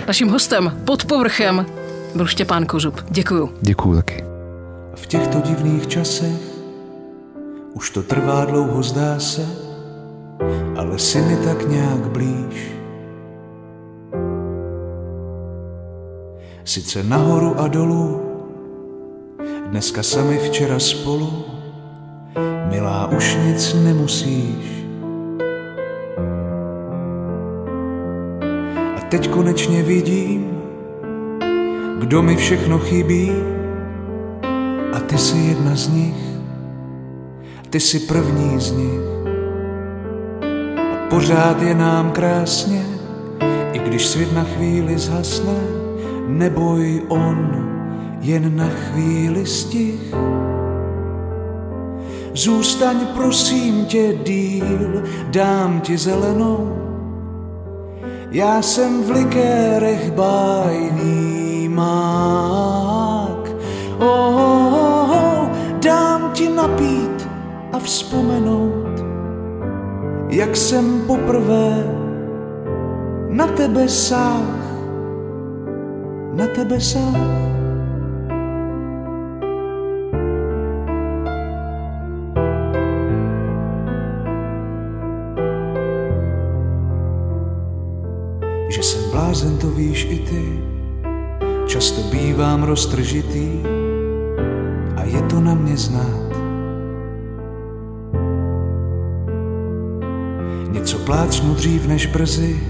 [0.06, 1.66] Naším hostem pod povrchem
[2.16, 3.00] byl Štěpán Kozub.
[3.10, 3.50] Děkuju.
[3.60, 4.24] Děkuju taky.
[4.94, 6.56] V těchto divných časech
[7.74, 9.46] už to trvá dlouho, zdá se,
[10.76, 12.72] ale si mi tak nějak blíž.
[16.64, 18.22] Sice nahoru a dolů,
[19.70, 21.44] dneska sami včera spolu,
[22.70, 24.84] milá už nic nemusíš.
[28.96, 30.55] A teď konečně vidím,
[31.99, 33.32] kdo mi všechno chybí,
[34.92, 36.22] a ty jsi jedna z nich,
[37.70, 39.01] ty jsi první z nich.
[40.92, 42.86] A pořád je nám krásně,
[43.72, 45.61] i když svět na chvíli zhasne,
[46.26, 47.66] neboj on,
[48.20, 50.14] jen na chvíli stih.
[52.34, 56.76] Zůstaň prosím tě díl, dám ti zelenou,
[58.30, 61.36] já jsem v likérech bájný
[61.76, 63.44] mák.
[64.00, 65.48] Oh, oh, oh,
[65.84, 67.28] dám ti napít
[67.72, 69.04] a vzpomenout,
[70.28, 71.84] jak jsem poprvé
[73.28, 74.56] na tebe sáh,
[76.32, 77.46] na tebe sáh.
[88.68, 90.75] Že jsem blázen, to víš i ty,
[91.66, 93.62] často bývám roztržitý
[94.96, 96.26] a je to na mě znát.
[100.70, 102.60] Něco plácnu dřív než brzy,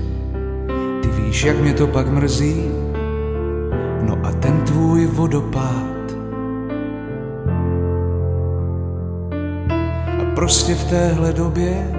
[1.02, 2.62] ty víš, jak mě to pak mrzí,
[4.02, 6.16] no a ten tvůj vodopád.
[10.20, 11.90] A prostě v téhle době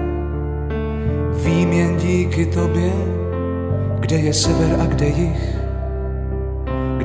[1.44, 2.92] vím jen díky tobě,
[4.00, 5.67] kde je sever a kde jich,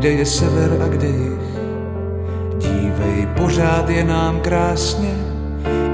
[0.04, 1.48] kde je sever a kde jich.
[2.60, 5.16] Dívej, pořád je nám krásně,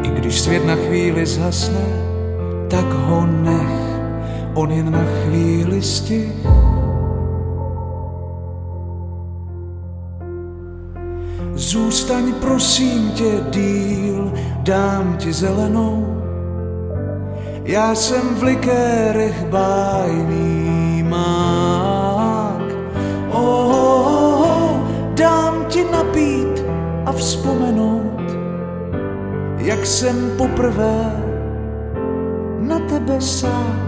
[0.03, 1.85] i když svět na chvíli zhasne,
[2.67, 4.01] tak ho nech,
[4.53, 6.33] on jen na chvíli stih.
[11.53, 14.33] Zůstaň prosím tě díl,
[14.63, 16.07] dám ti zelenou,
[17.63, 22.61] já jsem v likérech bájný mák.
[23.31, 23.78] Oh,
[27.19, 28.31] vzpomenout,
[29.57, 31.23] jak jsem poprvé
[32.59, 33.79] na tebe sáh.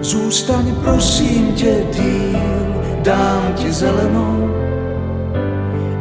[0.00, 2.40] Zůstaň prosím tě díl,
[3.02, 4.50] dám ti zelenou,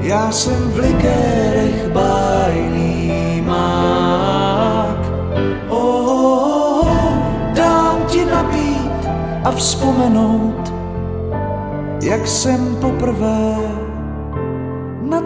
[0.02, 5.12] já jsem v likérech bájný mák.
[5.70, 6.88] Oh,
[7.54, 9.10] dám ti napít
[9.44, 10.74] a vzpomenout,
[12.02, 13.79] jak jsem poprvé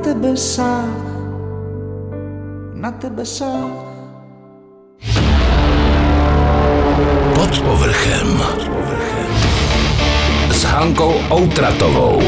[0.03, 0.91] tebe sáh,
[2.75, 3.71] na tebe sáh.
[7.35, 8.29] Pod povrchem.
[10.51, 12.19] S Hankou Outratovou.